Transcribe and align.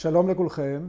שלום 0.00 0.28
לכולכם. 0.28 0.88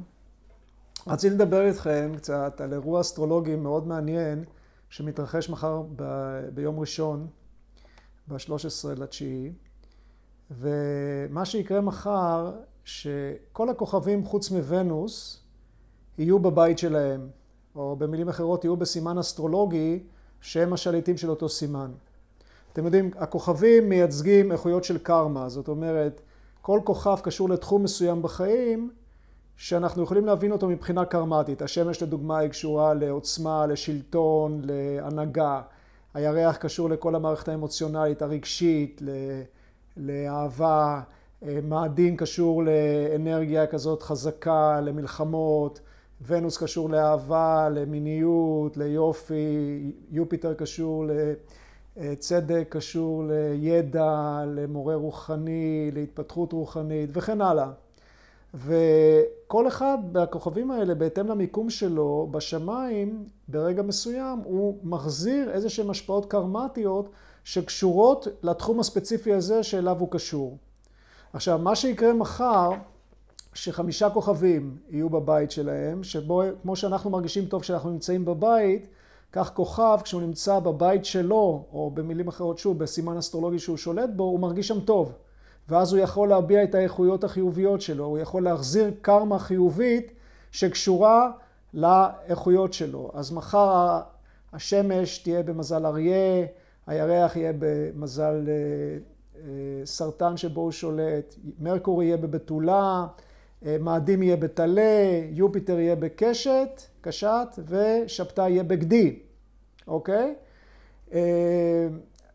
רציתי 1.07 1.35
לדבר 1.35 1.67
איתכם 1.67 2.11
קצת 2.17 2.61
על 2.61 2.73
אירוע 2.73 3.01
אסטרולוגי 3.01 3.55
מאוד 3.55 3.87
מעניין 3.87 4.43
שמתרחש 4.89 5.49
מחר 5.49 5.81
ב- 5.95 6.49
ביום 6.53 6.79
ראשון, 6.79 7.27
ב-13 8.27 8.89
לתשיעי. 8.97 9.51
ומה 10.51 11.45
שיקרה 11.45 11.81
מחר, 11.81 12.51
שכל 12.85 13.69
הכוכבים 13.69 14.25
חוץ 14.25 14.51
מוונוס 14.51 15.43
יהיו 16.17 16.39
בבית 16.39 16.77
שלהם, 16.77 17.29
או 17.75 17.95
במילים 17.95 18.29
אחרות 18.29 18.63
יהיו 18.63 18.77
בסימן 18.77 19.17
אסטרולוגי 19.17 20.03
שהם 20.41 20.73
השליטים 20.73 21.17
של 21.17 21.29
אותו 21.29 21.49
סימן. 21.49 21.91
אתם 22.73 22.85
יודעים, 22.85 23.11
הכוכבים 23.15 23.89
מייצגים 23.89 24.51
איכויות 24.51 24.83
של 24.83 24.97
קרמה, 24.97 25.49
זאת 25.49 25.67
אומרת, 25.67 26.21
כל 26.61 26.79
כוכב 26.83 27.19
קשור 27.23 27.49
לתחום 27.49 27.83
מסוים 27.83 28.21
בחיים 28.21 28.91
שאנחנו 29.57 30.03
יכולים 30.03 30.25
להבין 30.25 30.51
אותו 30.51 30.67
מבחינה 30.67 31.05
קרמטית. 31.05 31.61
השמש 31.61 32.03
לדוגמה 32.03 32.37
היא 32.37 32.49
קשורה 32.49 32.93
לעוצמה, 32.93 33.65
לשלטון, 33.65 34.61
להנהגה. 34.63 35.61
הירח 36.13 36.55
קשור 36.55 36.89
לכל 36.89 37.15
המערכת 37.15 37.47
האמוציונלית, 37.47 38.21
הרגשית, 38.21 39.01
לאהבה. 39.97 41.01
מאדים 41.63 42.17
קשור 42.17 42.63
לאנרגיה 42.63 43.67
כזאת 43.67 44.01
חזקה, 44.01 44.81
למלחמות. 44.81 45.79
ונוס 46.27 46.57
קשור 46.57 46.89
לאהבה, 46.89 47.69
למיניות, 47.69 48.77
ליופי. 48.77 49.91
יופיטר 50.11 50.53
קשור 50.53 51.05
לצדק, 51.97 52.67
קשור 52.69 53.23
לידע, 53.27 54.43
למורה 54.47 54.95
רוחני, 54.95 55.91
להתפתחות 55.93 56.53
רוחנית 56.53 57.09
וכן 57.13 57.41
הלאה. 57.41 57.71
וכל 58.53 59.67
אחד 59.67 59.97
מהכוכבים 60.13 60.71
האלה, 60.71 60.95
בהתאם 60.95 61.27
למיקום 61.27 61.69
שלו 61.69 62.27
בשמיים, 62.31 63.25
ברגע 63.47 63.81
מסוים 63.81 64.39
הוא 64.43 64.77
מחזיר 64.83 65.51
איזה 65.51 65.69
שהן 65.69 65.89
השפעות 65.89 66.25
קרמטיות 66.25 67.09
שקשורות 67.43 68.27
לתחום 68.43 68.79
הספציפי 68.79 69.33
הזה 69.33 69.63
שאליו 69.63 69.99
הוא 69.99 70.11
קשור. 70.11 70.57
עכשיו, 71.33 71.59
מה 71.59 71.75
שיקרה 71.75 72.13
מחר, 72.13 72.69
שחמישה 73.53 74.09
כוכבים 74.09 74.77
יהיו 74.89 75.09
בבית 75.09 75.51
שלהם, 75.51 76.03
שבו, 76.03 76.41
כמו 76.61 76.75
שאנחנו 76.75 77.09
מרגישים 77.09 77.45
טוב 77.45 77.61
כשאנחנו 77.61 77.89
נמצאים 77.89 78.25
בבית, 78.25 78.87
כך 79.31 79.53
כוכב, 79.53 79.99
כשהוא 80.03 80.21
נמצא 80.21 80.59
בבית 80.59 81.05
שלו, 81.05 81.65
או 81.73 81.91
במילים 81.93 82.27
אחרות, 82.27 82.57
שוב, 82.57 82.79
בסימן 82.79 83.17
אסטרולוגי 83.17 83.59
שהוא 83.59 83.77
שולט 83.77 84.09
בו, 84.15 84.23
הוא 84.23 84.39
מרגיש 84.39 84.67
שם 84.67 84.79
טוב. 84.79 85.13
ואז 85.69 85.93
הוא 85.93 86.01
יכול 86.01 86.29
להביע 86.29 86.63
את 86.63 86.75
האיכויות 86.75 87.23
החיוביות 87.23 87.81
שלו, 87.81 88.05
הוא 88.05 88.19
יכול 88.19 88.43
להחזיר 88.43 88.91
קרמה 89.01 89.39
חיובית 89.39 90.11
שקשורה 90.51 91.31
לאיכויות 91.73 92.73
שלו. 92.73 93.11
אז 93.13 93.31
מחר 93.31 93.99
השמש 94.53 95.17
תהיה 95.17 95.43
במזל 95.43 95.85
אריה, 95.85 96.45
הירח 96.87 97.35
יהיה 97.35 97.53
במזל 97.59 98.49
סרטן 99.85 100.37
שבו 100.37 100.61
הוא 100.61 100.71
שולט, 100.71 101.35
מרקורי 101.59 102.05
יהיה 102.05 102.17
בבתולה, 102.17 103.05
מאדים 103.79 104.23
יהיה 104.23 104.37
בטלה, 104.37 105.21
יופיטר 105.31 105.79
יהיה 105.79 105.95
בקשת, 105.95 106.81
קשת, 107.01 107.59
ושבתאי 107.67 108.49
יהיה 108.49 108.63
בגדי, 108.63 109.19
אוקיי? 109.87 110.35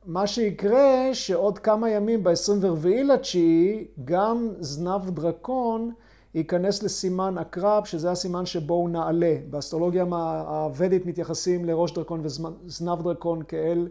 מה 0.06 0.26
שיקרה 0.26 1.08
שעוד 1.12 1.58
כמה 1.58 1.90
ימים 1.90 2.24
ב-24 2.24 2.88
לתשיעי 3.04 3.86
גם 4.04 4.48
זנב 4.60 5.10
דרקון 5.10 5.92
ייכנס 6.34 6.82
לסימן 6.82 7.38
עקרב 7.38 7.84
שזה 7.84 8.10
הסימן 8.10 8.46
שבו 8.46 8.74
הוא 8.74 8.90
נעלה. 8.90 9.36
באסטרולוגיה 9.50 10.04
הוודית 10.46 11.06
מתייחסים 11.06 11.64
לראש 11.64 11.92
דרקון 11.92 12.20
וזנב 12.22 13.02
דרקון 13.02 13.42
כאל 13.48 13.88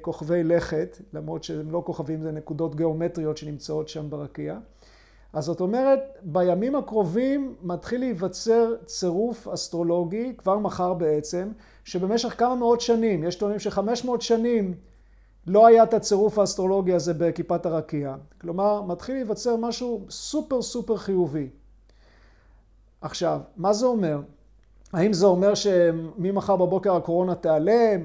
כוכבי 0.00 0.44
לכת, 0.44 0.98
למרות 1.12 1.44
שהם 1.44 1.70
לא 1.70 1.82
כוכבים, 1.86 2.22
זה 2.22 2.32
נקודות 2.32 2.74
גיאומטריות 2.74 3.36
שנמצאות 3.36 3.88
שם 3.88 4.10
ברקיע. 4.10 4.58
אז 5.32 5.44
זאת 5.44 5.60
אומרת, 5.60 6.00
בימים 6.22 6.76
הקרובים 6.76 7.54
מתחיל 7.62 8.00
להיווצר 8.00 8.74
צירוף 8.84 9.48
אסטרולוגי, 9.48 10.32
כבר 10.38 10.58
מחר 10.58 10.94
בעצם, 10.94 11.48
שבמשך 11.84 12.38
כמה 12.38 12.54
מאות 12.54 12.80
שנים, 12.80 13.24
יש 13.24 13.34
טוענים 13.34 13.58
שחמש 13.58 14.04
מאות 14.04 14.22
שנים 14.22 14.74
לא 15.46 15.66
היה 15.66 15.82
את 15.82 15.94
הצירוף 15.94 16.38
האסטרולוגי 16.38 16.92
הזה 16.94 17.14
בכיפת 17.14 17.66
הרקיע. 17.66 18.14
כלומר, 18.40 18.82
מתחיל 18.82 19.14
להיווצר 19.14 19.56
משהו 19.56 20.06
סופר 20.10 20.62
סופר 20.62 20.96
חיובי. 20.96 21.48
עכשיו, 23.00 23.40
מה 23.56 23.72
זה 23.72 23.86
אומר? 23.86 24.20
האם 24.92 25.12
זה 25.12 25.26
אומר 25.26 25.54
שממחר 25.54 26.56
בבוקר 26.56 26.96
הקורונה 26.96 27.34
תיעלם, 27.34 28.00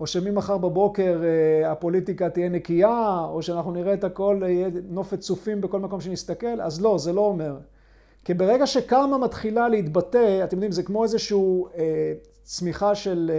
או 0.00 0.06
שממחר 0.06 0.58
בבוקר 0.58 1.22
הפוליטיקה 1.66 2.30
תהיה 2.30 2.48
נקייה, 2.48 3.26
או 3.30 3.42
שאנחנו 3.42 3.72
נראה 3.72 3.94
את 3.94 4.04
הכל, 4.04 4.40
יהיה 4.42 4.68
נופת 4.88 5.20
צופים 5.20 5.60
בכל 5.60 5.80
מקום 5.80 6.00
שנסתכל? 6.00 6.60
אז 6.60 6.80
לא, 6.80 6.98
זה 6.98 7.12
לא 7.12 7.20
אומר. 7.20 7.56
כי 8.24 8.34
ברגע 8.34 8.66
שקרמה 8.66 9.18
מתחילה 9.18 9.68
להתבטא, 9.68 10.44
אתם 10.44 10.56
יודעים, 10.56 10.72
זה 10.72 10.82
כמו 10.82 11.02
איזושהי 11.02 11.38
צמיחה 12.42 12.94
של 12.94 13.30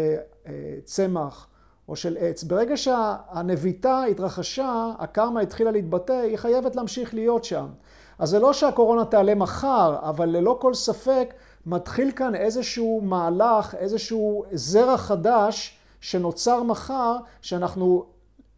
צמח. 0.83 1.47
או 1.91 1.95
של 1.95 2.17
עץ. 2.19 2.43
ברגע 2.43 2.77
שהנביטה 2.77 4.03
התרחשה, 4.03 4.91
הקרמה 4.99 5.41
התחילה 5.41 5.71
להתבטא, 5.71 6.13
היא 6.13 6.37
חייבת 6.37 6.75
להמשיך 6.75 7.13
להיות 7.13 7.43
שם. 7.43 7.67
אז 8.19 8.29
זה 8.29 8.39
לא 8.39 8.53
שהקורונה 8.53 9.05
תעלה 9.05 9.35
מחר, 9.35 9.95
אבל 10.01 10.29
ללא 10.29 10.57
כל 10.61 10.73
ספק 10.73 11.33
מתחיל 11.65 12.11
כאן 12.11 12.35
איזשהו 12.35 13.01
מהלך, 13.03 13.75
איזשהו 13.75 14.43
זרע 14.51 14.97
חדש 14.97 15.77
שנוצר 16.01 16.63
מחר, 16.63 17.15
שאנחנו, 17.41 18.05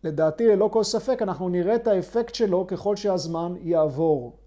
לדעתי 0.04 0.48
ללא 0.48 0.70
כל 0.74 0.84
ספק, 0.84 1.22
אנחנו 1.22 1.50
נראה 1.50 1.76
את 1.76 1.88
האפקט 1.88 2.36
שלו 2.36 2.68
ככל 2.68 2.96
שהזמן 2.96 3.54
יעבור. 3.62 4.38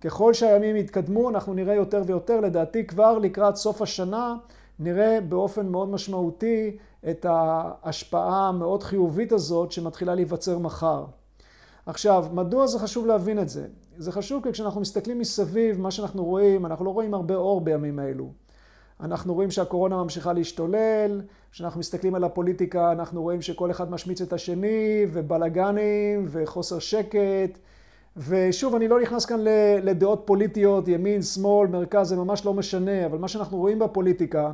ככל 0.00 0.34
שהימים 0.34 0.76
יתקדמו, 0.76 1.30
אנחנו 1.30 1.54
נראה 1.54 1.74
יותר 1.74 2.02
ויותר, 2.06 2.40
לדעתי 2.40 2.86
כבר 2.86 3.18
לקראת 3.18 3.56
סוף 3.56 3.82
השנה, 3.82 4.36
נראה 4.78 5.18
באופן 5.20 5.68
מאוד 5.68 5.88
משמעותי 5.88 6.76
את 7.10 7.26
ההשפעה 7.28 8.48
המאוד 8.48 8.82
חיובית 8.82 9.32
הזאת 9.32 9.72
שמתחילה 9.72 10.14
להיווצר 10.14 10.58
מחר. 10.58 11.04
עכשיו, 11.86 12.26
מדוע 12.32 12.66
זה 12.66 12.78
חשוב 12.78 13.06
להבין 13.06 13.38
את 13.38 13.48
זה? 13.48 13.66
זה 13.96 14.12
חשוב 14.12 14.42
כי 14.42 14.52
כשאנחנו 14.52 14.80
מסתכלים 14.80 15.18
מסביב, 15.18 15.80
מה 15.80 15.90
שאנחנו 15.90 16.24
רואים, 16.24 16.66
אנחנו 16.66 16.84
לא 16.84 16.90
רואים 16.90 17.14
הרבה 17.14 17.34
אור 17.34 17.60
בימים 17.60 17.98
האלו. 17.98 18.32
אנחנו 19.00 19.34
רואים 19.34 19.50
שהקורונה 19.50 19.96
ממשיכה 20.02 20.32
להשתולל, 20.32 21.20
כשאנחנו 21.52 21.80
מסתכלים 21.80 22.14
על 22.14 22.24
הפוליטיקה, 22.24 22.92
אנחנו 22.92 23.22
רואים 23.22 23.42
שכל 23.42 23.70
אחד 23.70 23.90
משמיץ 23.90 24.20
את 24.20 24.32
השני, 24.32 25.06
ובלאגנים, 25.12 26.26
וחוסר 26.28 26.78
שקט. 26.78 27.58
ושוב, 28.16 28.74
אני 28.74 28.88
לא 28.88 29.00
נכנס 29.00 29.24
כאן 29.24 29.40
לדעות 29.82 30.22
פוליטיות, 30.24 30.88
ימין, 30.88 31.22
שמאל, 31.22 31.68
מרכז, 31.68 32.08
זה 32.08 32.16
ממש 32.16 32.46
לא 32.46 32.54
משנה, 32.54 33.06
אבל 33.06 33.18
מה 33.18 33.28
שאנחנו 33.28 33.58
רואים 33.58 33.78
בפוליטיקה, 33.78 34.52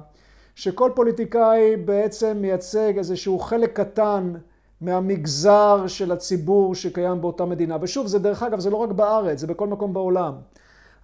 שכל 0.58 0.90
פוליטיקאי 0.94 1.76
בעצם 1.76 2.36
מייצג 2.40 2.98
איזשהו 2.98 3.38
חלק 3.38 3.80
קטן 3.80 4.32
מהמגזר 4.80 5.84
של 5.86 6.12
הציבור 6.12 6.74
שקיים 6.74 7.20
באותה 7.20 7.44
מדינה. 7.44 7.76
ושוב, 7.80 8.06
זה 8.06 8.18
דרך 8.18 8.42
אגב, 8.42 8.60
זה 8.60 8.70
לא 8.70 8.76
רק 8.76 8.90
בארץ, 8.90 9.38
זה 9.38 9.46
בכל 9.46 9.66
מקום 9.66 9.92
בעולם. 9.92 10.34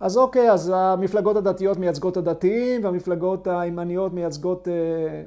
אז 0.00 0.16
אוקיי, 0.16 0.50
אז 0.50 0.72
המפלגות 0.75 1.37
הדתיות 1.37 1.78
מייצגות 1.78 2.16
הדתיים, 2.16 2.84
והמפלגות 2.84 3.47
הימניות 3.47 4.12
מייצגות 4.12 4.69
אה, 4.69 5.22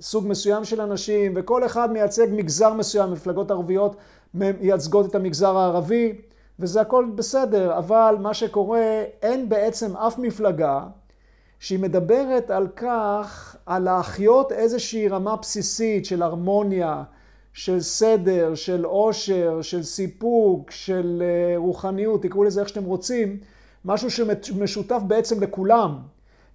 סוג 0.00 0.26
מסוים 0.28 0.64
של 0.64 0.80
אנשים, 0.80 1.32
וכל 1.36 1.66
אחד 1.66 1.92
מייצג 1.92 2.26
מגזר 2.32 2.72
מסוים, 2.72 3.12
מפלגות 3.12 3.50
ערביות 3.50 3.96
מייצגות 4.34 5.06
את 5.06 5.14
המגזר 5.14 5.56
הערבי, 5.56 6.12
וזה 6.58 6.80
הכל 6.80 7.06
בסדר, 7.14 7.78
אבל 7.78 8.16
מה 8.20 8.34
שקורה, 8.34 9.02
אין 9.22 9.48
בעצם 9.48 9.96
אף 9.96 10.18
מפלגה 10.18 10.80
שהיא 11.64 11.78
מדברת 11.78 12.50
על 12.50 12.68
כך, 12.76 13.56
על 13.66 13.82
להחיות 13.82 14.52
איזושהי 14.52 15.08
רמה 15.08 15.36
בסיסית 15.36 16.04
של 16.04 16.22
הרמוניה, 16.22 17.02
של 17.52 17.80
סדר, 17.80 18.54
של 18.54 18.84
עושר, 18.84 19.62
של 19.62 19.82
סיפוק, 19.82 20.70
של 20.70 21.22
רוחניות, 21.56 22.22
תקראו 22.22 22.44
לזה 22.44 22.60
איך 22.60 22.68
שאתם 22.68 22.84
רוצים, 22.84 23.38
משהו 23.84 24.10
שמשותף 24.10 25.00
בעצם 25.06 25.42
לכולם. 25.42 25.98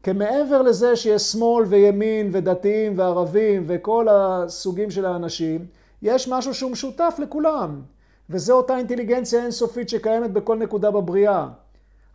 כי 0.03 0.11
מעבר 0.11 0.61
לזה 0.61 0.95
שיש 0.95 1.21
שמאל 1.21 1.65
וימין 1.65 2.29
ודתיים 2.31 2.93
וערבים 2.95 3.63
וכל 3.67 4.07
הסוגים 4.11 4.91
של 4.91 5.05
האנשים, 5.05 5.65
יש 6.01 6.27
משהו 6.27 6.53
שהוא 6.53 6.71
משותף 6.71 7.15
לכולם. 7.19 7.81
וזו 8.29 8.53
אותה 8.53 8.77
אינטליגנציה 8.77 9.43
אינסופית 9.43 9.89
שקיימת 9.89 10.31
בכל 10.31 10.57
נקודה 10.57 10.91
בבריאה. 10.91 11.47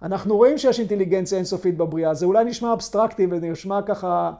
אנחנו 0.05 0.37
רואים 0.37 0.59
שיש 0.59 0.81
אינטליגנציה 0.81 1.39
אינסופית 1.39 1.77
בבריאה, 1.77 2.15
זה 2.15 2.27
אולי 2.27 2.45
נשמע 2.45 2.73
אבסטרקטי 2.73 3.27
ונשמע 3.31 3.83
ככה 3.83 4.33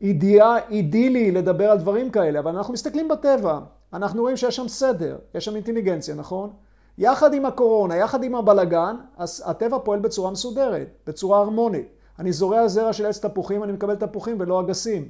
אידיאה, 0.00 0.68
אידילי 0.68 1.30
לדבר 1.30 1.70
על 1.70 1.78
דברים 1.78 2.10
כאלה, 2.10 2.38
אבל 2.38 2.56
אנחנו 2.56 2.72
מסתכלים 2.72 3.08
בטבע, 3.08 3.58
אנחנו 3.92 4.22
רואים 4.22 4.36
שיש 4.36 4.56
שם 4.56 4.68
סדר, 4.68 5.18
יש 5.34 5.44
שם 5.44 5.56
אינטליגנציה, 5.56 6.14
נכון? 6.14 6.50
יחד 6.98 7.34
עם 7.34 7.46
הקורונה, 7.46 7.96
יחד 7.96 8.24
עם 8.24 8.34
הבלגן, 8.34 8.96
הטבע 9.44 9.78
פועל 9.78 10.00
בצורה 10.00 10.30
מסודרת, 10.30 10.88
בצורה 11.06 11.38
הרמונית. 11.38 11.86
אני 12.18 12.32
זורע 12.32 12.68
זרע 12.68 12.92
של 12.92 13.06
עץ 13.06 13.18
תפוחים, 13.18 13.64
אני 13.64 13.72
מקבל 13.72 13.94
תפוחים 13.94 14.36
ולא 14.40 14.60
אגסים. 14.60 15.08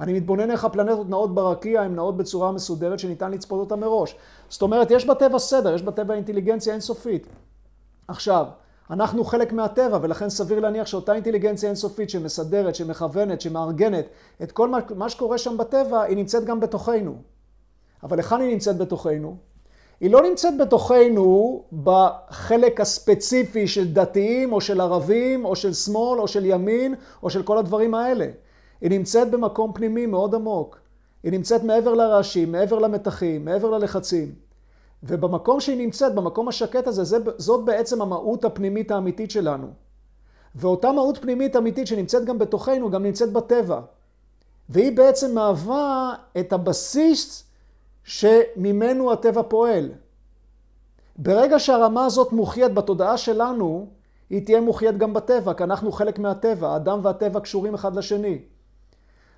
אני 0.00 0.12
מתבונן 0.12 0.50
איך 0.50 0.64
הפלנטות 0.64 1.08
נעות 1.08 1.34
ברקיע, 1.34 1.82
הן 1.82 1.94
נעות 1.94 2.16
בצורה 2.16 2.52
מסודרת 2.52 2.98
שניתן 2.98 3.30
לצפות 3.30 3.60
אותה 3.60 3.76
מראש. 3.76 4.16
זאת 4.48 4.62
אומרת, 4.62 4.90
יש 4.90 5.06
בטבע 5.06 5.38
סדר, 5.38 5.74
יש 5.74 5.82
בטבע 5.82 6.14
אינטליגנציה 6.14 6.72
אינסופית. 6.72 7.26
עכשיו, 8.08 8.46
אנחנו 8.92 9.24
חלק 9.24 9.52
מהטבע, 9.52 9.98
ולכן 10.02 10.28
סביר 10.28 10.60
להניח 10.60 10.86
שאותה 10.86 11.14
אינטליגנציה 11.14 11.68
אינסופית 11.68 12.10
שמסדרת, 12.10 12.74
שמכוונת, 12.74 13.40
שמארגנת 13.40 14.04
את 14.42 14.52
כל 14.52 14.70
מה 14.96 15.08
שקורה 15.08 15.38
שם 15.38 15.56
בטבע, 15.56 16.02
היא 16.02 16.16
נמצאת 16.16 16.44
גם 16.44 16.60
בתוכנו. 16.60 17.14
אבל 18.02 18.18
היכן 18.18 18.40
היא 18.40 18.52
נמצאת 18.52 18.78
בתוכנו? 18.78 19.36
היא 20.00 20.10
לא 20.10 20.22
נמצאת 20.22 20.58
בתוכנו 20.58 21.62
בחלק 21.82 22.80
הספציפי 22.80 23.68
של 23.68 23.92
דתיים, 23.92 24.52
או 24.52 24.60
של 24.60 24.80
ערבים, 24.80 25.44
או 25.44 25.56
של 25.56 25.72
שמאל, 25.72 26.20
או 26.20 26.28
של 26.28 26.44
ימין, 26.44 26.94
או 27.22 27.30
של 27.30 27.42
כל 27.42 27.58
הדברים 27.58 27.94
האלה. 27.94 28.26
היא 28.80 28.90
נמצאת 28.90 29.30
במקום 29.30 29.72
פנימי 29.72 30.06
מאוד 30.06 30.34
עמוק. 30.34 30.80
היא 31.22 31.32
נמצאת 31.32 31.62
מעבר 31.62 31.94
לרעשים, 31.94 32.52
מעבר 32.52 32.78
למתחים, 32.78 33.44
מעבר 33.44 33.70
ללחצים. 33.70 34.34
ובמקום 35.02 35.60
שהיא 35.60 35.78
נמצאת, 35.78 36.14
במקום 36.14 36.48
השקט 36.48 36.86
הזה, 36.86 37.04
זה, 37.04 37.16
זאת 37.38 37.64
בעצם 37.64 38.02
המהות 38.02 38.44
הפנימית 38.44 38.90
האמיתית 38.90 39.30
שלנו. 39.30 39.66
ואותה 40.54 40.92
מהות 40.92 41.18
פנימית 41.18 41.56
אמיתית 41.56 41.86
שנמצאת 41.86 42.24
גם 42.24 42.38
בתוכנו, 42.38 42.90
גם 42.90 43.02
נמצאת 43.02 43.32
בטבע. 43.32 43.80
והיא 44.68 44.96
בעצם 44.96 45.34
מהווה 45.34 46.14
את 46.40 46.52
הבסיס 46.52 47.44
שממנו 48.04 49.12
הטבע 49.12 49.42
פועל. 49.48 49.90
ברגע 51.16 51.58
שהרמה 51.58 52.04
הזאת 52.04 52.32
מוחיית 52.32 52.74
בתודעה 52.74 53.16
שלנו, 53.16 53.86
היא 54.30 54.44
תהיה 54.44 54.60
מוחיית 54.60 54.98
גם 54.98 55.12
בטבע, 55.12 55.54
כי 55.54 55.64
אנחנו 55.64 55.92
חלק 55.92 56.18
מהטבע, 56.18 56.68
האדם 56.68 57.00
והטבע 57.02 57.40
קשורים 57.40 57.74
אחד 57.74 57.96
לשני. 57.96 58.38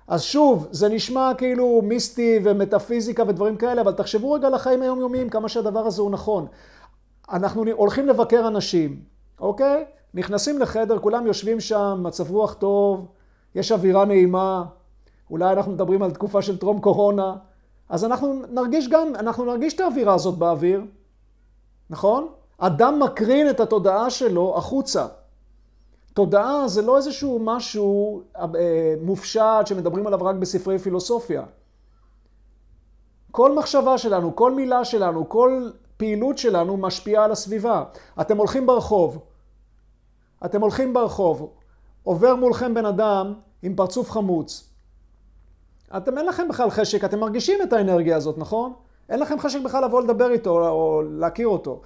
אז 0.07 0.21
שוב, 0.21 0.67
זה 0.71 0.89
נשמע 0.89 1.31
כאילו 1.37 1.81
מיסטי 1.83 2.39
ומטאפיזיקה 2.43 3.23
ודברים 3.27 3.57
כאלה, 3.57 3.81
אבל 3.81 3.91
תחשבו 3.91 4.31
רגע 4.31 4.47
על 4.47 4.53
החיים 4.53 4.81
היומיומיים, 4.81 5.29
כמה 5.29 5.49
שהדבר 5.49 5.79
הזה 5.79 6.01
הוא 6.01 6.11
נכון. 6.11 6.47
אנחנו 7.31 7.63
הולכים 7.71 8.07
לבקר 8.07 8.47
אנשים, 8.47 8.99
אוקיי? 9.39 9.85
נכנסים 10.13 10.59
לחדר, 10.59 10.99
כולם 10.99 11.27
יושבים 11.27 11.59
שם, 11.59 11.99
מצב 12.03 12.31
רוח 12.31 12.53
טוב, 12.53 13.07
יש 13.55 13.71
אווירה 13.71 14.05
נעימה, 14.05 14.65
אולי 15.31 15.53
אנחנו 15.53 15.71
מדברים 15.71 16.03
על 16.03 16.11
תקופה 16.11 16.41
של 16.41 16.57
טרום 16.57 16.81
קורונה, 16.81 17.35
אז 17.89 18.05
אנחנו 18.05 18.41
נרגיש 18.49 18.89
גם, 18.89 19.15
אנחנו 19.15 19.45
נרגיש 19.45 19.73
את 19.73 19.79
האווירה 19.79 20.13
הזאת 20.13 20.37
באוויר, 20.37 20.81
נכון? 21.89 22.27
אדם 22.57 22.99
מקרין 22.99 23.49
את 23.49 23.59
התודעה 23.59 24.09
שלו 24.09 24.57
החוצה. 24.57 25.05
תודעה 26.15 26.67
זה 26.67 26.81
לא 26.81 26.97
איזשהו 26.97 27.39
משהו 27.39 28.21
אה, 28.35 28.95
מופשט 29.01 29.65
שמדברים 29.65 30.07
עליו 30.07 30.23
רק 30.23 30.35
בספרי 30.35 30.79
פילוסופיה. 30.79 31.43
כל 33.31 33.55
מחשבה 33.55 33.97
שלנו, 33.97 34.35
כל 34.35 34.51
מילה 34.51 34.85
שלנו, 34.85 35.29
כל 35.29 35.69
פעילות 35.97 36.37
שלנו 36.37 36.77
משפיעה 36.77 37.25
על 37.25 37.31
הסביבה. 37.31 37.83
אתם 38.21 38.37
הולכים 38.37 38.65
ברחוב, 38.65 39.19
אתם 40.45 40.61
הולכים 40.61 40.93
ברחוב, 40.93 41.53
עובר 42.03 42.35
מולכם 42.35 42.73
בן 42.73 42.85
אדם 42.85 43.33
עם 43.61 43.75
פרצוף 43.75 44.11
חמוץ. 44.11 44.69
אתם 45.97 46.17
אין 46.17 46.25
לכם 46.25 46.47
בכלל 46.47 46.69
חשק, 46.69 47.03
אתם 47.03 47.19
מרגישים 47.19 47.59
את 47.63 47.73
האנרגיה 47.73 48.17
הזאת, 48.17 48.37
נכון? 48.37 48.73
אין 49.09 49.19
לכם 49.19 49.39
חשק 49.39 49.59
בכלל 49.61 49.85
לבוא 49.85 50.01
לדבר 50.01 50.31
איתו 50.31 50.69
או 50.69 51.01
להכיר 51.01 51.47
אותו. 51.47 51.81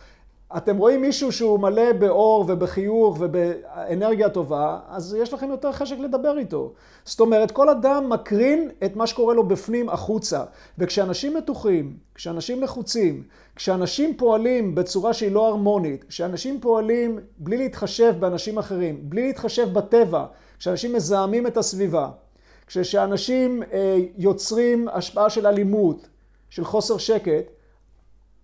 אתם 0.58 0.78
רואים 0.78 1.02
מישהו 1.02 1.32
שהוא 1.32 1.60
מלא 1.60 1.94
באור 1.94 2.46
ובחיוך 2.48 3.18
ובאנרגיה 3.20 4.30
טובה, 4.30 4.80
אז 4.88 5.18
יש 5.22 5.34
לכם 5.34 5.50
יותר 5.50 5.72
חשק 5.72 6.00
לדבר 6.00 6.38
איתו. 6.38 6.74
זאת 7.06 7.20
אומרת, 7.20 7.52
כל 7.52 7.70
אדם 7.70 8.10
מקרין 8.10 8.70
את 8.86 8.96
מה 8.96 9.08
שקורה 9.08 9.34
לו 9.34 9.48
בפנים 9.48 9.90
החוצה. 9.90 10.44
וכשאנשים 10.78 11.38
מתוחים, 11.38 11.98
כשאנשים 12.16 12.64
לחוצים, 12.64 13.24
כשאנשים 13.56 14.18
פועלים 14.18 14.76
בצורה 14.76 15.14
שהיא 15.14 15.32
לא 15.32 15.48
הרמונית, 15.48 16.04
כשאנשים 16.04 16.60
פועלים 16.62 17.20
בלי 17.38 17.58
להתחשב 17.58 18.16
באנשים 18.20 18.58
אחרים, 18.58 19.00
בלי 19.02 19.28
להתחשב 19.28 19.74
בטבע, 19.74 20.26
כשאנשים 20.60 20.94
מזהמים 20.94 21.48
את 21.48 21.58
הסביבה, 21.58 22.10
כשאנשים 22.68 23.64
אה, 23.74 23.98
יוצרים 24.18 24.88
השפעה 24.88 25.30
של 25.30 25.48
אלימות, 25.48 26.08
של 26.50 26.64
חוסר 26.64 26.98
שקט, 26.98 27.59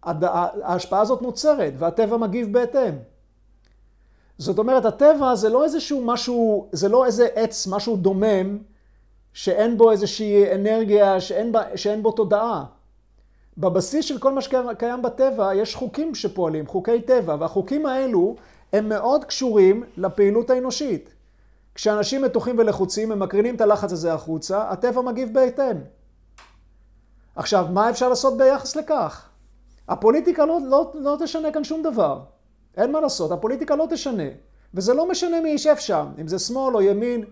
ההשפעה 0.06 1.02
הזאת 1.02 1.22
נוצרת 1.22 1.74
והטבע 1.78 2.18
מגיב 2.18 2.54
בהתאם. 2.54 2.94
זאת 4.38 4.60
אומרת, 4.60 4.86
הטבע 4.86 5.36
זה 5.36 5.50
לא 5.50 5.64
איזשהו 5.64 6.02
משהו, 6.06 6.70
זה 6.72 6.90
לא 6.90 7.06
איזה 7.06 7.28
עץ, 7.36 7.68
משהו 7.68 7.98
דומם, 7.98 8.58
שאין 9.34 9.78
בו 9.78 9.92
איזושהי 9.92 10.56
אנרגיה, 10.56 11.22
שאין, 11.22 11.52
בה, 11.52 11.78
שאין 11.78 12.04
בו 12.04 12.12
תודעה. 12.12 12.66
בבסיס 13.58 14.06
של 14.06 14.20
כל 14.20 14.34
מה 14.34 14.42
שקיים 14.42 15.02
בטבע 15.02 15.56
יש 15.56 15.76
חוקים 15.76 16.16
שפועלים, 16.16 16.68
חוקי 16.68 17.02
טבע, 17.02 17.36
והחוקים 17.40 17.86
האלו 17.86 18.36
הם 18.74 18.90
מאוד 18.90 19.26
קשורים 19.26 19.84
לפעילות 19.98 20.50
האנושית. 20.50 21.10
כשאנשים 21.76 22.22
מתוחים 22.22 22.60
ולחוצים, 22.60 23.12
הם 23.12 23.20
מקרינים 23.20 23.56
את 23.56 23.62
הלחץ 23.62 23.92
הזה 23.92 24.14
החוצה, 24.14 24.70
הטבע 24.70 25.02
מגיב 25.02 25.34
בהתאם. 25.34 25.78
עכשיו, 27.36 27.68
מה 27.70 27.90
אפשר 27.90 28.10
לעשות 28.10 28.38
ביחס 28.38 28.76
לכך? 28.76 29.30
הפוליטיקה 29.90 30.46
לא, 30.46 30.60
לא, 30.64 30.92
לא 30.96 31.18
תשנה 31.24 31.52
כאן 31.52 31.64
שום 31.64 31.84
דבר. 31.84 32.20
אין 32.78 32.92
מה 32.92 33.02
לעשות, 33.02 33.32
הפוליטיקה 33.32 33.76
לא 33.76 33.88
תשנה. 33.90 34.30
וזה 34.74 34.94
לא 34.94 35.10
משנה 35.10 35.42
מי 35.42 35.50
יישב 35.50 35.76
שם, 35.78 36.08
אם 36.22 36.28
זה 36.28 36.40
שמאל 36.40 36.76
או 36.76 36.82
ימין. 36.82 37.24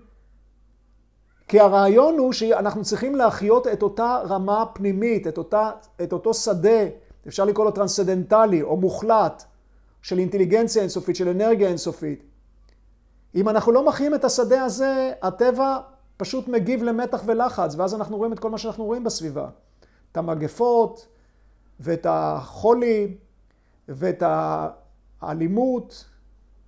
כי 1.47 1.59
הרעיון 1.59 2.17
הוא 2.17 2.33
שאנחנו 2.33 2.83
צריכים 2.83 3.15
להחיות 3.15 3.67
את 3.67 3.83
אותה 3.83 4.21
רמה 4.29 4.65
פנימית, 4.73 5.27
את, 5.27 5.37
אותה, 5.37 5.71
את 6.03 6.13
אותו 6.13 6.33
שדה, 6.33 6.85
אפשר 7.27 7.45
לקרוא 7.45 7.65
לו 7.65 7.71
טרנסצדנטלי 7.71 8.61
או 8.61 8.77
מוחלט, 8.77 9.43
של 10.01 10.19
אינטליגנציה 10.19 10.81
אינסופית, 10.81 11.15
של 11.15 11.29
אנרגיה 11.29 11.67
אינסופית. 11.67 12.23
אם 13.35 13.49
אנחנו 13.49 13.71
לא 13.71 13.85
מחיים 13.85 14.15
את 14.15 14.25
השדה 14.25 14.63
הזה, 14.63 15.11
הטבע 15.21 15.77
פשוט 16.17 16.47
מגיב 16.47 16.83
למתח 16.83 17.23
ולחץ, 17.25 17.75
ואז 17.75 17.95
אנחנו 17.95 18.17
רואים 18.17 18.33
את 18.33 18.39
כל 18.39 18.49
מה 18.49 18.57
שאנחנו 18.57 18.85
רואים 18.85 19.03
בסביבה. 19.03 19.47
את 20.11 20.17
המגפות, 20.17 21.07
ואת 21.79 22.05
החולי, 22.09 23.17
ואת 23.87 24.23
האלימות, 25.21 26.05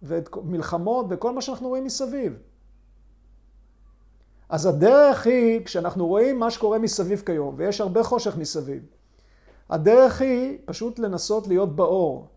ואת 0.02 0.30
מלחמות, 0.44 1.06
וכל 1.10 1.34
מה 1.34 1.42
שאנחנו 1.42 1.68
רואים 1.68 1.84
מסביב. 1.84 2.34
אז 4.50 4.66
הדרך 4.66 5.28
היא, 5.28 5.66
כשאנחנו 5.66 6.08
רואים 6.08 6.40
מה 6.40 6.52
שקורה 6.52 6.80
מסביב 6.80 7.24
כיום, 7.26 7.56
ויש 7.58 7.82
הרבה 7.82 8.04
חושך 8.04 8.38
מסביב, 8.38 8.84
הדרך 9.70 10.22
היא 10.22 10.58
פשוט 10.66 11.00
לנסות 11.00 11.48
להיות 11.48 11.76
באור. 11.76 12.28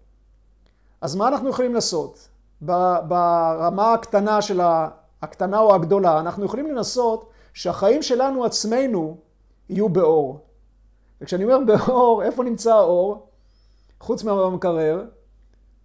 אז 1.01 1.17
מה 1.17 1.29
אנחנו 1.29 1.49
יכולים 1.49 1.75
לעשות? 1.75 2.29
ברמה 2.61 3.95
הקטנה 3.95 4.43
של 4.43 4.61
ה... 4.61 4.89
הקטנה 5.23 5.59
או 5.59 5.75
הגדולה, 5.75 6.21
אנחנו 6.21 6.45
יכולים 6.45 6.67
לנסות 6.67 7.31
שהחיים 7.53 8.03
שלנו 8.03 8.45
עצמנו 8.45 9.17
יהיו 9.69 9.89
באור. 9.89 10.48
וכשאני 11.21 11.45
אומר 11.45 11.59
באור, 11.67 12.23
איפה 12.23 12.45
נמצא 12.45 12.75
האור? 12.75 13.29
חוץ 14.01 14.25
מהמקרר, 14.25 15.05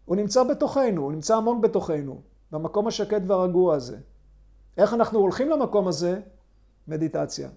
הוא 0.06 0.16
נמצא 0.16 0.44
בתוכנו, 0.44 1.02
הוא 1.02 1.12
נמצא 1.12 1.38
עמוק 1.38 1.64
בתוכנו, 1.64 2.22
במקום 2.52 2.88
השקט 2.88 3.22
והרגוע 3.28 3.76
הזה. 3.76 3.98
איך 4.78 4.94
אנחנו 4.94 5.20
הולכים 5.20 5.50
למקום 5.50 5.88
הזה? 5.88 6.20
מדיטציה. 6.88 7.50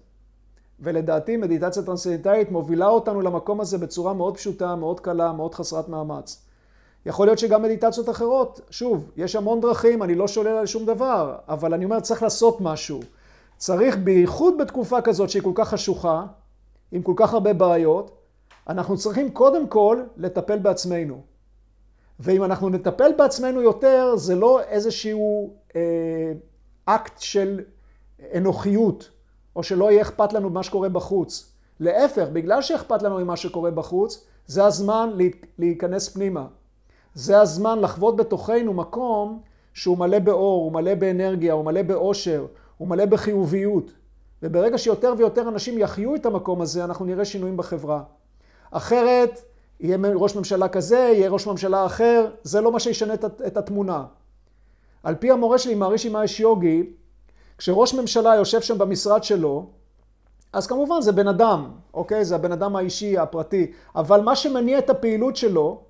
ולדעתי 0.79 1.37
מדיטציה 1.37 1.83
טרנסצנדנטלית 1.83 2.51
מובילה 2.51 2.87
אותנו 2.87 3.21
למקום 3.21 3.61
הזה 3.61 3.77
בצורה 3.77 4.13
מאוד 4.13 4.37
פשוטה, 4.37 4.75
מאוד 4.75 4.99
קלה, 4.99 5.31
מאוד 5.31 5.55
חסרת 5.55 5.89
מאמץ. 5.89 6.45
יכול 7.05 7.27
להיות 7.27 7.39
שגם 7.39 7.61
מדיטציות 7.61 8.09
אחרות, 8.09 8.61
שוב, 8.69 9.11
יש 9.15 9.35
המון 9.35 9.61
דרכים, 9.61 10.03
אני 10.03 10.15
לא 10.15 10.27
שולל 10.27 10.57
על 10.57 10.65
שום 10.65 10.85
דבר, 10.85 11.35
אבל 11.47 11.73
אני 11.73 11.85
אומר, 11.85 11.99
צריך 11.99 12.23
לעשות 12.23 12.61
משהו. 12.61 12.99
צריך, 13.57 13.97
בייחוד 13.97 14.57
בתקופה 14.57 15.01
כזאת 15.01 15.29
שהיא 15.29 15.43
כל 15.43 15.51
כך 15.55 15.69
חשוכה, 15.69 16.25
עם 16.91 17.01
כל 17.01 17.13
כך 17.15 17.33
הרבה 17.33 17.53
בעיות, 17.53 18.11
אנחנו 18.69 18.97
צריכים 18.97 19.31
קודם 19.31 19.67
כל 19.67 20.01
לטפל 20.17 20.59
בעצמנו. 20.59 21.21
ואם 22.19 22.43
אנחנו 22.43 22.69
נטפל 22.69 23.11
בעצמנו 23.17 23.61
יותר, 23.61 24.13
זה 24.15 24.35
לא 24.35 24.61
איזשהו 24.61 25.53
אה, 25.75 25.81
אקט 26.85 27.19
של 27.19 27.61
אנוכיות, 28.37 29.09
או 29.55 29.63
שלא 29.63 29.91
יהיה 29.91 30.01
אכפת 30.01 30.33
לנו 30.33 30.49
ממה 30.49 30.63
שקורה 30.63 30.89
בחוץ. 30.89 31.53
להפך, 31.79 32.27
בגלל 32.33 32.61
שאכפת 32.61 33.01
לנו 33.01 33.19
ממה 33.19 33.35
שקורה 33.35 33.71
בחוץ, 33.71 34.25
זה 34.47 34.65
הזמן 34.65 35.09
להיכנס 35.59 36.09
פנימה. 36.09 36.47
זה 37.13 37.41
הזמן 37.41 37.79
לחוות 37.79 38.15
בתוכנו 38.15 38.73
מקום 38.73 39.41
שהוא 39.73 39.97
מלא 39.97 40.19
באור, 40.19 40.63
הוא 40.63 40.71
מלא 40.71 40.95
באנרגיה, 40.95 41.53
הוא 41.53 41.65
מלא 41.65 41.81
באושר, 41.81 42.45
הוא 42.77 42.87
מלא 42.87 43.05
בחיוביות. 43.05 43.91
וברגע 44.43 44.77
שיותר 44.77 45.13
ויותר 45.17 45.49
אנשים 45.49 45.77
יחיו 45.77 46.15
את 46.15 46.25
המקום 46.25 46.61
הזה, 46.61 46.83
אנחנו 46.83 47.05
נראה 47.05 47.25
שינויים 47.25 47.57
בחברה. 47.57 48.03
אחרת, 48.71 49.41
יהיה 49.79 49.97
ראש 50.15 50.35
ממשלה 50.35 50.67
כזה, 50.67 50.97
יהיה 50.97 51.29
ראש 51.29 51.47
ממשלה 51.47 51.85
אחר, 51.85 52.29
זה 52.43 52.61
לא 52.61 52.71
מה 52.71 52.79
שישנה 52.79 53.13
את 53.47 53.57
התמונה. 53.57 54.05
על 55.03 55.15
פי 55.15 55.31
המורה 55.31 55.57
שלי, 55.57 55.75
מהרישי 55.75 56.09
מאש 56.09 56.39
יוגי, 56.39 56.83
כשראש 57.57 57.93
ממשלה 57.93 58.35
יושב 58.35 58.61
שם 58.61 58.77
במשרד 58.77 59.23
שלו, 59.23 59.69
אז 60.53 60.67
כמובן 60.67 61.01
זה 61.01 61.11
בן 61.11 61.27
אדם, 61.27 61.71
אוקיי? 61.93 62.25
זה 62.25 62.35
הבן 62.35 62.51
אדם 62.51 62.75
האישי, 62.75 63.17
הפרטי, 63.17 63.71
אבל 63.95 64.21
מה 64.21 64.35
שמניע 64.35 64.79
את 64.79 64.89
הפעילות 64.89 65.35
שלו, 65.35 65.83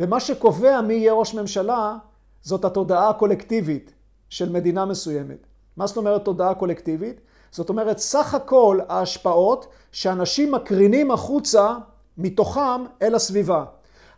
ומה 0.00 0.20
שקובע 0.20 0.80
מי 0.80 0.94
יהיה 0.94 1.12
ראש 1.12 1.34
ממשלה, 1.34 1.96
זאת 2.42 2.64
התודעה 2.64 3.08
הקולקטיבית 3.10 3.92
של 4.28 4.52
מדינה 4.52 4.84
מסוימת. 4.84 5.46
מה 5.76 5.86
זאת 5.86 5.96
אומרת 5.96 6.24
תודעה 6.24 6.54
קולקטיבית? 6.54 7.20
זאת 7.52 7.68
אומרת, 7.68 7.98
סך 7.98 8.34
הכל 8.34 8.78
ההשפעות 8.88 9.66
שאנשים 9.92 10.52
מקרינים 10.52 11.10
החוצה 11.10 11.74
מתוכם 12.18 12.84
אל 13.02 13.14
הסביבה. 13.14 13.64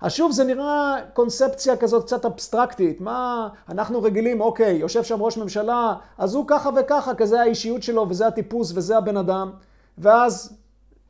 אז 0.01 0.13
שוב, 0.13 0.33
זה 0.33 0.45
נראה 0.45 0.97
קונספציה 1.13 1.77
כזאת 1.77 2.05
קצת 2.05 2.25
אבסטרקטית. 2.25 3.01
מה, 3.01 3.49
אנחנו 3.69 4.03
רגילים, 4.03 4.41
אוקיי, 4.41 4.77
יושב 4.77 5.03
שם 5.03 5.23
ראש 5.23 5.39
ממשלה, 5.39 5.95
אז 6.19 6.35
הוא 6.35 6.45
ככה 6.49 6.71
וככה, 6.77 7.15
כזה 7.15 7.41
האישיות 7.41 7.83
שלו, 7.83 8.07
וזה 8.09 8.27
הטיפוס, 8.27 8.73
וזה 8.75 8.97
הבן 8.99 9.17
אדם. 9.17 9.51
ואז 9.99 10.57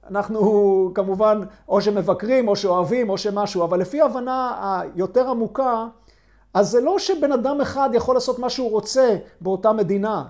אנחנו 0.08 0.90
כמובן, 0.94 1.40
או 1.68 1.80
שמבקרים, 1.80 2.48
או 2.48 2.56
שאוהבים, 2.56 3.10
או 3.10 3.18
שמשהו, 3.18 3.64
אבל 3.64 3.80
לפי 3.80 4.00
הבנה 4.00 4.78
היותר 4.80 5.30
עמוקה, 5.30 5.86
אז 6.54 6.70
זה 6.70 6.80
לא 6.80 6.98
שבן 6.98 7.32
אדם 7.32 7.60
אחד 7.60 7.90
יכול 7.92 8.16
לעשות 8.16 8.38
מה 8.38 8.50
שהוא 8.50 8.70
רוצה 8.70 9.16
באותה 9.40 9.72
מדינה. 9.72 10.24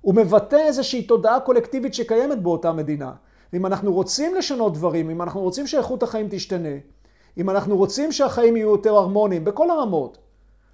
הוא 0.00 0.14
מבטא 0.14 0.56
איזושהי 0.56 1.02
תודעה 1.02 1.40
קולקטיבית 1.40 1.94
שקיימת 1.94 2.42
באותה 2.42 2.72
מדינה. 2.72 3.12
ואם 3.52 3.66
אנחנו 3.66 3.92
רוצים 3.92 4.34
לשנות 4.34 4.74
דברים, 4.74 5.10
אם 5.10 5.22
אנחנו 5.22 5.40
רוצים 5.40 5.66
שאיכות 5.66 6.02
החיים 6.02 6.26
תשתנה, 6.30 6.76
אם 7.38 7.50
אנחנו 7.50 7.76
רוצים 7.76 8.12
שהחיים 8.12 8.56
יהיו 8.56 8.70
יותר 8.70 8.94
הרמוניים, 8.94 9.44
בכל 9.44 9.70
הרמות, 9.70 10.18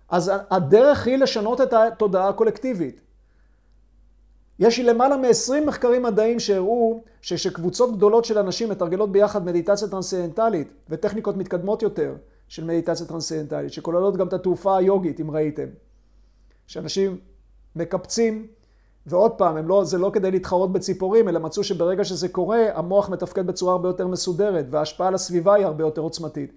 אז 0.09 0.33
הדרך 0.51 1.07
היא 1.07 1.17
לשנות 1.17 1.61
את 1.61 1.73
התודעה 1.73 2.29
הקולקטיבית. 2.29 3.01
יש 4.59 4.79
למעלה 4.79 5.17
מ-20 5.17 5.67
מחקרים 5.67 6.03
מדעיים 6.03 6.41
שהראו 6.41 7.03
שכשקבוצות 7.21 7.97
גדולות 7.97 8.25
של 8.25 8.39
אנשים 8.39 8.69
מתרגלות 8.69 9.13
ביחד 9.13 9.45
מדיטציה 9.45 9.89
טרנסצנדנטלית 9.89 10.69
וטכניקות 10.89 11.37
מתקדמות 11.37 11.83
יותר 11.83 12.15
של 12.49 12.65
מדיטציה 12.65 13.07
טרנסצנדנטלית, 13.07 13.73
שכוללות 13.73 14.17
גם 14.17 14.29
את 14.29 14.33
התעופה 14.33 14.77
היוגית, 14.77 15.21
אם 15.21 15.31
ראיתם. 15.31 15.67
שאנשים 16.67 17.19
מקפצים 17.77 18.47
ועוד 19.07 19.33
פעם, 19.33 19.69
לא, 19.69 19.85
זה 19.85 19.99
לא 19.99 20.11
כדי 20.13 20.31
להתחרות 20.31 20.73
בציפורים, 20.73 21.29
אלא 21.29 21.41
מצאו 21.41 21.65
שברגע 21.65 22.05
שזה 22.05 22.29
קורה, 22.29 22.67
המוח 22.75 23.09
מתפקד 23.09 23.47
בצורה 23.47 23.73
הרבה 23.73 23.89
יותר 23.89 24.07
מסודרת, 24.07 24.67
וההשפעה 24.71 25.09
על 25.09 25.15
הסביבה 25.15 25.55
היא 25.55 25.67
הרבה 25.67 25.85
יותר 25.85 26.01
עוצמתית. 26.01 26.53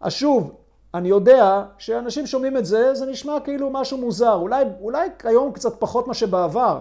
אז 0.00 0.12
שוב, 0.12 0.52
אני 0.94 1.08
יודע 1.08 1.64
שאנשים 1.78 2.26
שומעים 2.26 2.56
את 2.56 2.66
זה, 2.66 2.94
זה 2.94 3.06
נשמע 3.06 3.40
כאילו 3.44 3.70
משהו 3.70 3.98
מוזר. 3.98 4.34
אולי, 4.34 4.64
אולי 4.80 5.08
היום 5.24 5.52
קצת 5.52 5.80
פחות 5.80 6.08
מה 6.08 6.14
שבעבר. 6.14 6.80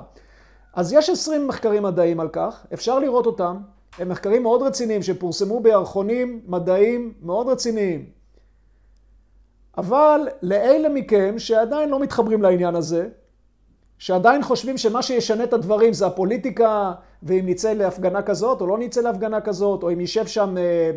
אז 0.73 0.93
יש 0.93 1.09
20 1.09 1.47
מחקרים 1.47 1.83
מדעיים 1.83 2.19
על 2.19 2.29
כך, 2.29 2.65
אפשר 2.73 2.99
לראות 2.99 3.25
אותם. 3.25 3.57
הם 3.99 4.09
מחקרים 4.09 4.43
מאוד 4.43 4.61
רציניים 4.61 5.03
שפורסמו 5.03 5.59
בירחונים 5.59 6.41
מדעיים 6.47 7.13
מאוד 7.21 7.47
רציניים. 7.47 8.05
אבל 9.77 10.27
לאלה 10.41 10.89
מכם 10.89 11.39
שעדיין 11.39 11.89
לא 11.89 11.99
מתחברים 11.99 12.41
לעניין 12.41 12.75
הזה, 12.75 13.09
שעדיין 14.03 14.43
חושבים 14.43 14.77
שמה 14.77 15.01
שישנה 15.01 15.43
את 15.43 15.53
הדברים 15.53 15.93
זה 15.93 16.07
הפוליטיקה, 16.07 16.91
ואם 17.23 17.43
נצא 17.45 17.73
להפגנה 17.73 18.21
כזאת 18.21 18.61
או 18.61 18.67
לא 18.67 18.77
נצא 18.77 19.01
להפגנה 19.01 19.41
כזאת, 19.41 19.83
או 19.83 19.93
אם 19.93 19.99
יישב 19.99 20.27
שם 20.27 20.57
אה, 20.57 20.91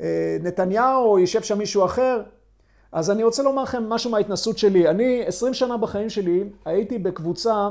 אה, 0.00 0.36
נתניהו 0.42 1.04
או 1.04 1.18
יישב 1.18 1.42
שם 1.42 1.58
מישהו 1.58 1.84
אחר. 1.84 2.22
אז 2.92 3.10
אני 3.10 3.24
רוצה 3.24 3.42
לומר 3.42 3.62
לכם 3.62 3.88
משהו 3.88 4.10
מההתנסות 4.10 4.58
שלי. 4.58 4.88
אני 4.88 5.22
20 5.26 5.54
שנה 5.54 5.76
בחיים 5.76 6.10
שלי 6.10 6.44
הייתי 6.64 6.98
בקבוצה 6.98 7.68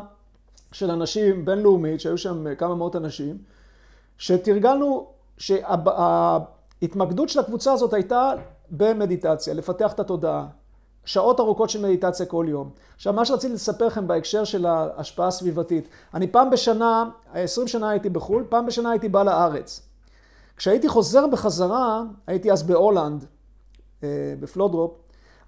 של 0.72 0.92
אנשים 0.92 1.46
בינלאומית, 1.46 2.00
שהיו 2.00 2.18
שם 2.18 2.56
כמה 2.56 2.76
מאות 2.76 2.96
אנשים, 2.96 3.38
שתרגלנו, 4.18 5.08
שההתמקדות 5.38 7.30
של 7.30 7.40
הקבוצה 7.40 7.74
הזאת 7.74 7.94
הייתה 7.94 8.32
במדיטציה, 8.72 9.54
לפתח 9.54 9.94
את 9.94 10.00
התודעה. 10.00 10.46
שעות 11.06 11.40
ארוכות 11.40 11.70
של 11.70 11.82
מדיטציה 11.82 12.26
כל 12.26 12.46
יום. 12.50 12.70
עכשיו, 12.96 13.14
מה 13.14 13.26
שרציתי 13.26 13.54
לספר 13.54 13.88
לכם 13.88 14.08
בהקשר 14.08 14.44
של 14.44 14.66
ההשפעה 14.66 15.28
הסביבתית, 15.28 15.88
אני 16.14 16.28
פעם 16.28 16.50
בשנה, 16.50 17.10
20 17.34 17.68
שנה 17.68 17.90
הייתי 17.90 18.10
בחו"ל, 18.10 18.44
פעם 18.50 18.66
בשנה 18.66 18.92
הייתי 18.92 19.10
בא 19.10 19.24
לארץ. 19.24 19.82
כשהייתי 20.58 20.88
חוזר 20.88 21.28
בחזרה, 21.28 22.04
הייתי 22.28 22.52
אז 22.52 22.64
בהולנד, 22.64 23.26
אה, 24.04 24.34
בפלודרופ, 24.40 24.92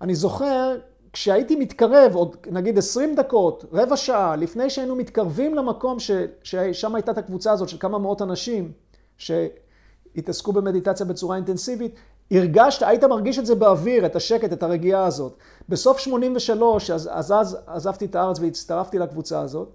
אני 0.02 0.16
זוכר, 0.16 0.76
כשהייתי 1.14 1.56
מתקרב, 1.56 2.16
עוד 2.16 2.36
נגיד 2.52 2.78
20 2.78 3.16
דקות, 3.16 3.66
רבע 3.72 3.98
שעה, 3.98 4.36
לפני 4.36 4.70
שהיינו 4.70 4.96
מתקרבים 4.96 5.56
למקום 5.56 6.00
ש, 6.00 6.12
ששם 6.44 6.96
הייתה 6.96 7.12
את 7.12 7.18
הקבוצה 7.18 7.52
הזאת 7.52 7.70
של 7.70 7.78
כמה 7.80 7.98
מאות 7.98 8.22
אנשים, 8.22 8.72
שהתעסקו 9.18 10.54
במדיטציה 10.54 11.06
בצורה 11.06 11.36
אינטנסיבית, 11.36 11.96
הרגשת, 12.32 12.84
היית 12.84 13.04
מרגיש 13.04 13.40
את 13.40 13.46
זה 13.46 13.56
באוויר, 13.56 14.06
את 14.06 14.16
השקט, 14.16 14.54
את 14.54 14.64
הרגיעה 14.64 15.06
הזאת. 15.06 15.34
בסוף 15.70 16.00
83, 16.00 16.92
אז, 16.92 17.10
אז 17.14 17.32
אז 17.32 17.58
עזבתי 17.68 18.06
את 18.06 18.16
הארץ 18.16 18.40
והצטרפתי 18.40 19.00
לקבוצה 19.00 19.42
הזאת, 19.42 19.70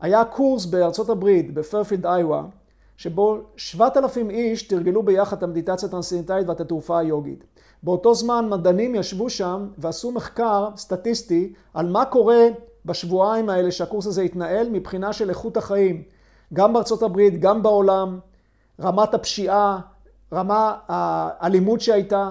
היה 0.00 0.24
קורס 0.24 0.66
בארצות 0.66 1.08
הברית, 1.08 1.54
בפרפילד 1.54 2.06
איווה, 2.06 2.44
שבו 2.96 3.38
7,000 3.56 4.30
איש 4.30 4.62
תרגלו 4.62 5.02
ביחד 5.02 5.36
את 5.36 5.42
המדיטציה 5.42 5.88
הטרנסצנדנטלית 5.88 6.48
ואת 6.48 6.60
התעופה 6.60 6.98
היוגית. 6.98 7.44
באותו 7.82 8.14
זמן 8.14 8.48
מדענים 8.50 8.94
ישבו 8.94 9.30
שם 9.30 9.68
ועשו 9.78 10.12
מחקר 10.12 10.68
סטטיסטי 10.76 11.52
על 11.74 11.88
מה 11.88 12.04
קורה 12.04 12.46
בשבועיים 12.84 13.48
האלה 13.48 13.70
שהקורס 13.70 14.06
הזה 14.06 14.22
התנהל 14.22 14.68
מבחינה 14.70 15.12
של 15.12 15.30
איכות 15.30 15.56
החיים, 15.56 16.02
גם 16.52 16.72
בארצות 16.72 17.02
הברית, 17.02 17.40
גם 17.40 17.62
בעולם, 17.62 18.18
רמת 18.80 19.14
הפשיעה, 19.14 19.80
רמה 20.32 20.76
האלימות 20.88 21.80
שהייתה, 21.80 22.30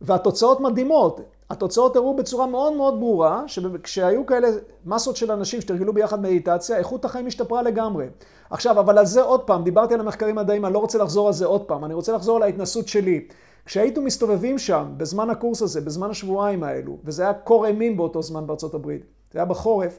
והתוצאות 0.00 0.60
מדהימות. 0.60 1.20
התוצאות 1.50 1.96
הראו 1.96 2.16
בצורה 2.16 2.46
מאוד 2.46 2.72
מאוד 2.72 3.00
ברורה, 3.00 3.42
שכשהיו 3.46 4.26
כאלה 4.26 4.48
מסות 4.86 5.16
של 5.16 5.32
אנשים 5.32 5.60
שתרגלו 5.60 5.92
ביחד 5.92 6.22
מדיטציה, 6.22 6.76
איכות 6.76 7.04
החיים 7.04 7.26
השתפרה 7.26 7.62
לגמרי. 7.62 8.06
עכשיו, 8.50 8.80
אבל 8.80 8.98
על 8.98 9.06
זה 9.06 9.22
עוד 9.22 9.40
פעם, 9.40 9.64
דיברתי 9.64 9.94
על 9.94 10.00
המחקרים 10.00 10.38
המדעיים, 10.38 10.64
אני 10.64 10.74
לא 10.74 10.78
רוצה 10.78 10.98
לחזור 10.98 11.26
על 11.26 11.32
זה 11.32 11.46
עוד 11.46 11.62
פעם, 11.62 11.84
אני 11.84 11.94
רוצה 11.94 12.12
לחזור 12.12 12.36
על 12.36 12.42
ההתנסות 12.42 12.88
שלי. 12.88 13.28
כשהיינו 13.66 14.02
מסתובבים 14.02 14.58
שם, 14.58 14.84
בזמן 14.96 15.30
הקורס 15.30 15.62
הזה, 15.62 15.80
בזמן 15.80 16.10
השבועיים 16.10 16.62
האלו, 16.62 16.98
וזה 17.04 17.22
היה 17.22 17.32
קור 17.32 17.66
אימים 17.66 17.96
באותו 17.96 18.22
זמן 18.22 18.46
בארצות 18.46 18.74
הברית, 18.74 19.04
זה 19.32 19.38
היה 19.38 19.46
בחורף, 19.46 19.98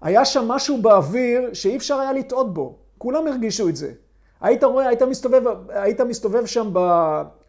היה 0.00 0.24
שם 0.24 0.48
משהו 0.48 0.82
באוויר 0.82 1.54
שאי 1.54 1.76
אפשר 1.76 1.94
היה 1.94 2.12
לטעות 2.12 2.54
בו. 2.54 2.76
כולם 2.98 3.26
הרגישו 3.26 3.68
את 3.68 3.76
זה. 3.76 3.92
היית 4.40 4.64
רואה, 4.64 4.88
היית 4.88 5.02
מסתובב, 5.02 5.42
היית 5.68 6.00
מסתובב 6.00 6.46
שם 6.46 6.70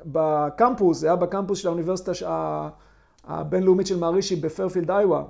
בקמפוס, 0.05 0.97
זה 0.97 1.07
היה 1.07 1.15
בקמפוס 1.15 1.59
של 1.59 1.67
האוניברסיטה 1.67 2.11
הבינלאומית 3.27 3.87
של 3.87 3.99
מהרישי 3.99 4.35
בפרפילד 4.35 4.91
איווה. 4.91 5.23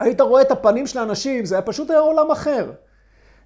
היית 0.00 0.20
רואה 0.20 0.42
את 0.42 0.50
הפנים 0.50 0.86
של 0.86 0.98
האנשים, 0.98 1.44
זה 1.44 1.54
היה 1.54 1.62
פשוט 1.62 1.90
היה 1.90 1.98
עולם 1.98 2.30
אחר. 2.30 2.72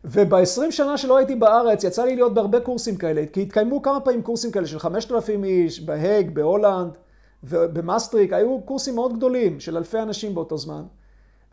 וב-20 0.05 0.71
שנה 0.71 0.99
שלא 0.99 1.17
הייתי 1.17 1.35
בארץ, 1.35 1.85
יצא 1.85 2.05
לי 2.05 2.15
להיות 2.15 2.35
בהרבה 2.35 2.61
קורסים 2.61 2.97
כאלה, 2.97 3.25
כי 3.33 3.43
התקיימו 3.43 3.83
כמה 3.83 4.01
פעמים 4.01 4.23
קורסים 4.23 4.51
כאלה 4.51 4.67
של 4.67 4.79
5,000 4.79 5.45
איש, 5.45 5.81
בהאג, 5.81 6.35
בהולנד 6.35 6.97
ובמאסטריכט, 7.45 8.33
היו 8.33 8.61
קורסים 8.65 8.95
מאוד 8.95 9.17
גדולים 9.17 9.61
של 9.61 9.77
אלפי 9.77 9.99
אנשים 9.99 10.35
באותו 10.35 10.59
זמן. 10.59 10.83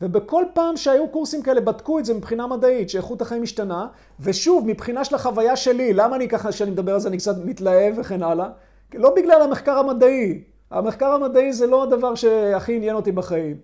ובכל 0.01 0.45
פעם 0.53 0.77
שהיו 0.77 1.07
קורסים 1.07 1.43
כאלה 1.43 1.61
בדקו 1.61 1.99
את 1.99 2.05
זה 2.05 2.13
מבחינה 2.13 2.47
מדעית, 2.47 2.89
שאיכות 2.89 3.21
החיים 3.21 3.43
השתנה, 3.43 3.87
ושוב, 4.19 4.67
מבחינה 4.67 5.05
של 5.05 5.15
החוויה 5.15 5.55
שלי, 5.55 5.93
למה 5.93 6.15
אני 6.15 6.29
ככה, 6.29 6.49
כשאני 6.49 6.71
מדבר 6.71 6.93
על 6.93 6.99
זה 6.99 7.07
אני 7.07 7.17
קצת 7.17 7.35
מתלהב 7.45 7.93
וכן 7.97 8.23
הלאה? 8.23 8.49
לא 8.93 9.15
בגלל 9.15 9.41
המחקר 9.41 9.77
המדעי, 9.77 10.43
המחקר 10.71 11.11
המדעי 11.11 11.53
זה 11.53 11.67
לא 11.67 11.83
הדבר 11.83 12.15
שהכי 12.15 12.75
עניין 12.75 12.95
אותי 12.95 13.11
בחיים, 13.11 13.57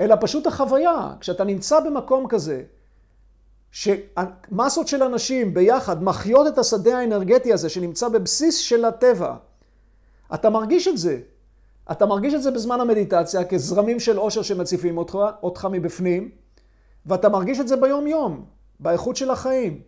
אלא 0.00 0.16
פשוט 0.20 0.46
החוויה, 0.46 1.12
כשאתה 1.20 1.44
נמצא 1.44 1.80
במקום 1.80 2.26
כזה, 2.28 2.62
שמסות 3.70 4.88
של 4.88 5.02
אנשים 5.02 5.54
ביחד 5.54 6.02
מחיות 6.02 6.46
את 6.46 6.58
השדה 6.58 6.98
האנרגטי 6.98 7.52
הזה 7.52 7.68
שנמצא 7.68 8.08
בבסיס 8.08 8.58
של 8.58 8.84
הטבע, 8.84 9.34
אתה 10.34 10.50
מרגיש 10.50 10.88
את 10.88 10.98
זה. 10.98 11.18
אתה 11.92 12.06
מרגיש 12.06 12.34
את 12.34 12.42
זה 12.42 12.50
בזמן 12.50 12.80
המדיטציה 12.80 13.44
כזרמים 13.44 14.00
של 14.00 14.16
עושר 14.16 14.42
שמציפים 14.42 14.98
אותך, 14.98 15.18
אותך 15.42 15.68
מבפנים, 15.70 16.30
ואתה 17.06 17.28
מרגיש 17.28 17.60
את 17.60 17.68
זה 17.68 17.76
ביום-יום, 17.76 18.44
באיכות 18.80 19.16
של 19.16 19.30
החיים. 19.30 19.80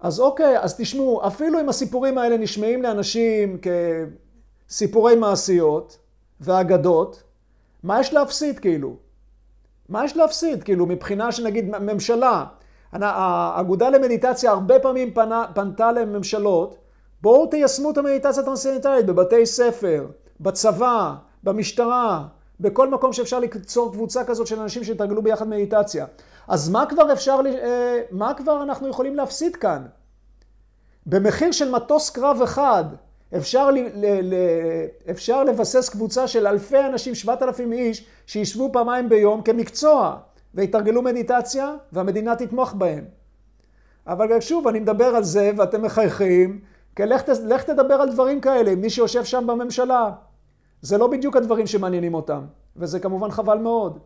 אז 0.00 0.20
אוקיי, 0.20 0.58
אז 0.58 0.76
תשמעו, 0.76 1.26
אפילו 1.26 1.60
אם 1.60 1.68
הסיפורים 1.68 2.18
האלה 2.18 2.36
נשמעים 2.36 2.82
לאנשים 2.82 3.58
כסיפורי 4.68 5.16
מעשיות 5.16 5.98
ואגדות, 6.40 7.22
מה 7.82 8.00
יש 8.00 8.12
להפסיד 8.12 8.58
כאילו? 8.58 8.96
מה 9.88 10.04
יש 10.04 10.16
להפסיד? 10.16 10.62
כאילו, 10.62 10.86
מבחינה 10.86 11.32
שנגיד 11.32 11.78
ממשלה, 11.78 12.44
האגודה 12.92 13.90
למדיטציה 13.90 14.50
הרבה 14.50 14.78
פעמים 14.78 15.14
פנה, 15.14 15.44
פנתה 15.54 15.92
לממשלות 15.92 16.78
בואו 17.20 17.46
תיישמו 17.46 17.90
את 17.90 17.98
המדיטציה 17.98 18.42
הטרנסצנדנטלית 18.42 19.06
בבתי 19.06 19.46
ספר, 19.46 20.06
בצבא, 20.44 21.14
במשטרה, 21.44 22.26
בכל 22.60 22.90
מקום 22.90 23.12
שאפשר 23.12 23.38
ליצור 23.38 23.92
קבוצה 23.92 24.24
כזאת 24.24 24.46
של 24.46 24.60
אנשים 24.60 24.84
שיתרגלו 24.84 25.22
ביחד 25.22 25.48
מדיטציה. 25.48 26.06
אז 26.48 26.68
מה 26.68 26.86
כבר 26.86 27.12
אפשר, 27.12 27.40
אה, 27.46 28.00
מה 28.10 28.34
כבר 28.34 28.62
אנחנו 28.62 28.88
יכולים 28.88 29.16
להפסיד 29.16 29.56
כאן? 29.56 29.86
במחיר 31.06 31.52
של 31.52 31.70
מטוס 31.70 32.10
קרב 32.10 32.40
אחד, 32.44 32.84
אפשר, 33.36 33.70
ל, 33.70 33.78
ל, 33.78 34.34
ל, 34.34 34.34
אפשר 35.10 35.44
לבסס 35.44 35.88
קבוצה 35.88 36.28
של 36.28 36.46
אלפי 36.46 36.80
אנשים, 36.80 37.14
שבעת 37.14 37.42
אלפים 37.42 37.72
איש, 37.72 38.06
שישבו 38.26 38.70
פעמיים 38.72 39.08
ביום 39.08 39.42
כמקצוע, 39.42 40.16
ויתרגלו 40.54 41.02
מדיטציה, 41.02 41.74
והמדינה 41.92 42.36
תתמוך 42.36 42.72
בהם. 42.74 43.04
אבל 44.06 44.40
שוב, 44.40 44.68
אני 44.68 44.80
מדבר 44.80 45.04
על 45.04 45.24
זה, 45.24 45.50
ואתם 45.56 45.82
מחייכים, 45.82 46.60
כי 46.96 47.02
לך, 47.06 47.22
לך 47.44 47.62
תדבר 47.62 47.94
על 47.94 48.12
דברים 48.12 48.40
כאלה 48.40 48.74
מי 48.74 48.90
שיושב 48.90 49.24
שם 49.24 49.46
בממשלה. 49.46 50.10
זה 50.84 50.98
לא 50.98 51.06
בדיוק 51.06 51.36
הדברים 51.36 51.66
שמעניינים 51.66 52.14
אותם, 52.14 52.40
וזה 52.76 53.00
כמובן 53.00 53.30
חבל 53.30 53.58
מאוד. 53.58 53.98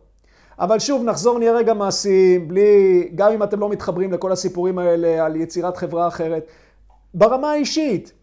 אבל 0.59 0.79
שוב, 0.79 1.03
נחזור 1.03 1.39
נהיה 1.39 1.51
רגע 1.51 1.73
מעשיים, 1.73 2.47
בלי, 2.47 3.09
גם 3.15 3.31
אם 3.31 3.43
אתם 3.43 3.59
לא 3.59 3.69
מתחברים 3.69 4.11
לכל 4.11 4.31
הסיפורים 4.31 4.79
האלה 4.79 5.25
על 5.25 5.35
יצירת 5.35 5.77
חברה 5.77 6.07
אחרת. 6.07 6.47
ברמה 7.13 7.51
האישית, 7.51 8.13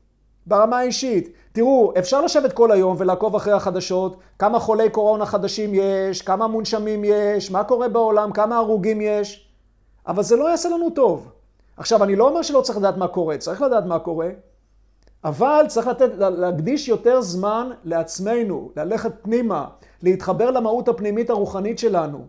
ברמה 0.47 0.79
האישית, 0.79 1.33
תראו, 1.53 1.93
אפשר 1.99 2.21
לשבת 2.21 2.53
כל 2.53 2.73
היום 2.73 2.97
ולעקוב 2.99 3.37
אחרי 3.37 3.53
החדשות, 3.53 4.17
כמה 4.39 4.59
חולי 4.59 4.91
קורונה 4.91 5.27
חדשים 5.27 5.71
יש, 5.75 6.23
כמה 6.23 6.47
מונשמים 6.47 7.03
יש, 7.05 7.51
מה 7.51 7.65
קורה 7.65 7.89
בעולם, 7.89 8.33
כמה 8.33 8.57
הרוגים 8.57 9.01
יש, 9.01 9.49
אבל 10.07 10.23
זה 10.23 10.37
לא 10.37 10.51
יעשה 10.51 10.69
לנו 10.69 10.91
טוב. 10.91 11.31
עכשיו, 11.77 12.05
אני 12.05 12.17
לא 12.17 12.29
אומר 12.29 12.43
שלא 12.43 12.61
צריך 12.61 12.79
לדעת 12.79 12.97
מה 12.97 13.09
קורה, 13.09 13.39
צריך 13.39 13.63
לדעת 13.63 13.85
מה 13.87 13.99
קורה, 13.99 14.29
אבל 15.27 15.65
צריך 15.69 15.87
לתת, 15.87 16.11
להקדיש 16.19 16.89
יותר 16.89 17.21
זמן 17.21 17.71
לעצמנו, 17.85 18.71
ללכת 18.77 19.13
פנימה, 19.23 19.67
להתחבר 20.03 20.51
למהות 20.51 20.89
הפנימית 20.89 21.31
הרוחנית 21.31 21.79
שלנו, 21.79 22.27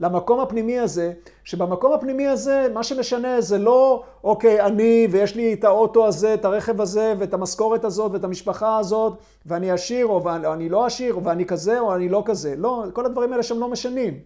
למקום 0.00 0.40
הפנימי 0.40 0.78
הזה, 0.78 1.12
שבמקום 1.44 1.92
הפנימי 1.92 2.26
הזה, 2.26 2.66
מה 2.74 2.82
שמשנה 2.82 3.40
זה 3.40 3.58
לא, 3.58 4.02
אוקיי, 4.24 4.60
אני 4.60 5.08
ויש 5.10 5.36
לי 5.36 5.52
את 5.52 5.64
האוטו 5.64 6.06
הזה, 6.06 6.34
את 6.34 6.44
הרכב 6.44 6.80
הזה, 6.80 7.14
ואת 7.18 7.34
המשכורת 7.34 7.84
הזאת, 7.84 8.12
ואת 8.12 8.24
המשפחה 8.24 8.78
הזאת, 8.78 9.12
ואני 9.46 9.70
עשיר, 9.70 10.06
או 10.06 10.24
ואני 10.24 10.68
לא 10.68 10.86
עשיר, 10.86 11.18
ואני 11.24 11.46
כזה, 11.46 11.80
או 11.80 11.94
אני 11.94 12.08
לא 12.08 12.22
כזה. 12.26 12.54
לא, 12.56 12.84
כל 12.92 13.06
הדברים 13.06 13.32
האלה 13.32 13.42
שם 13.42 13.60
לא 13.60 13.68
משנים. 13.68 14.18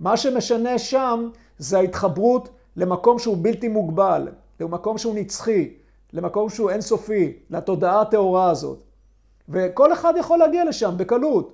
מה 0.00 0.16
שמשנה 0.16 0.78
שם 0.78 1.28
זה 1.58 1.78
ההתחברות 1.78 2.48
למקום 2.76 3.18
שהוא 3.18 3.36
בלתי 3.40 3.68
מוגבל, 3.68 4.28
למקום 4.60 4.98
שהוא 4.98 5.14
נצחי, 5.14 5.68
למקום 6.12 6.48
שהוא 6.48 6.70
אינסופי, 6.70 7.32
לתודעה 7.50 8.00
הטהורה 8.00 8.50
הזאת. 8.50 8.82
וכל 9.48 9.92
אחד 9.92 10.14
יכול 10.18 10.38
להגיע 10.38 10.64
לשם 10.64 10.94
בקלות. 10.96 11.52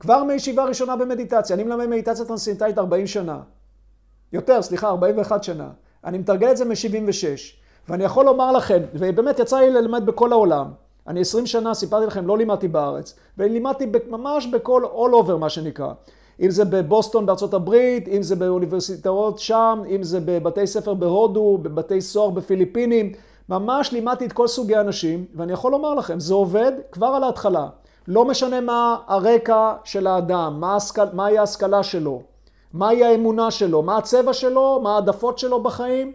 כבר 0.00 0.24
מישיבה 0.24 0.64
ראשונה 0.64 0.96
במדיטציה, 0.96 1.56
אני 1.56 1.62
מלמד 1.64 1.86
מדיטציה 1.86 2.24
טרנסצנטלית 2.24 2.78
40 2.78 3.06
שנה. 3.06 3.40
יותר, 4.32 4.62
סליחה, 4.62 4.88
41 4.88 5.44
שנה. 5.44 5.70
אני 6.04 6.18
מתרגל 6.18 6.50
את 6.50 6.56
זה 6.56 6.64
מ-76. 6.64 7.62
ואני 7.88 8.04
יכול 8.04 8.24
לומר 8.24 8.52
לכם, 8.52 8.78
ובאמת 8.94 9.38
יצא 9.38 9.58
לי 9.58 9.70
ללמד 9.70 10.06
בכל 10.06 10.32
העולם. 10.32 10.66
אני 11.06 11.20
20 11.20 11.46
שנה, 11.46 11.74
סיפרתי 11.74 12.06
לכם, 12.06 12.26
לא 12.26 12.38
לימדתי 12.38 12.68
בארץ, 12.68 13.14
ולימדתי 13.38 13.86
ממש 14.10 14.46
בכל, 14.46 14.84
all 14.84 15.26
over 15.26 15.36
מה 15.36 15.48
שנקרא. 15.48 15.92
אם 16.40 16.50
זה 16.50 16.64
בבוסטון 16.64 17.26
בארצות 17.26 17.54
הברית, 17.54 18.08
אם 18.08 18.22
זה 18.22 18.36
באוניברסיטאות 18.36 19.38
שם, 19.38 19.82
אם 19.88 20.02
זה 20.02 20.20
בבתי 20.24 20.66
ספר 20.66 20.94
בהודו, 20.94 21.58
בבתי 21.62 22.00
סוהר 22.00 22.30
בפיליפינים. 22.30 23.12
ממש 23.48 23.92
לימדתי 23.92 24.26
את 24.26 24.32
כל 24.32 24.48
סוגי 24.48 24.76
האנשים, 24.76 25.24
ואני 25.34 25.52
יכול 25.52 25.72
לומר 25.72 25.94
לכם, 25.94 26.20
זה 26.20 26.34
עובד 26.34 26.72
כבר 26.92 27.06
על 27.06 27.24
ההתחלה. 27.24 27.68
לא 28.08 28.24
משנה 28.24 28.60
מה 28.60 28.96
הרקע 29.06 29.74
של 29.84 30.06
האדם, 30.06 30.60
מה 30.60 30.76
השכל, 30.76 31.02
מהי 31.12 31.38
ההשכלה 31.38 31.82
שלו, 31.82 32.22
מהי 32.72 33.04
האמונה 33.04 33.50
שלו, 33.50 33.82
מה 33.82 33.96
הצבע 33.96 34.32
שלו, 34.32 34.80
מה 34.82 34.94
העדפות 34.94 35.38
שלו 35.38 35.62
בחיים. 35.62 36.12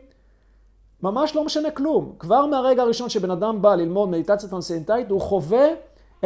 ממש 1.04 1.36
לא 1.36 1.44
משנה 1.44 1.72
כלום. 1.72 2.14
כבר 2.20 2.46
מהרגע 2.46 2.82
הראשון 2.82 3.10
שבן 3.10 3.32
אדם 3.32 3.62
בא 3.62 3.76
ללמוד 3.76 4.10
מדיטציה 4.10 4.50
טרנסצנדנטלית, 4.50 5.10
הוא 5.10 5.22
חווה 5.22 5.68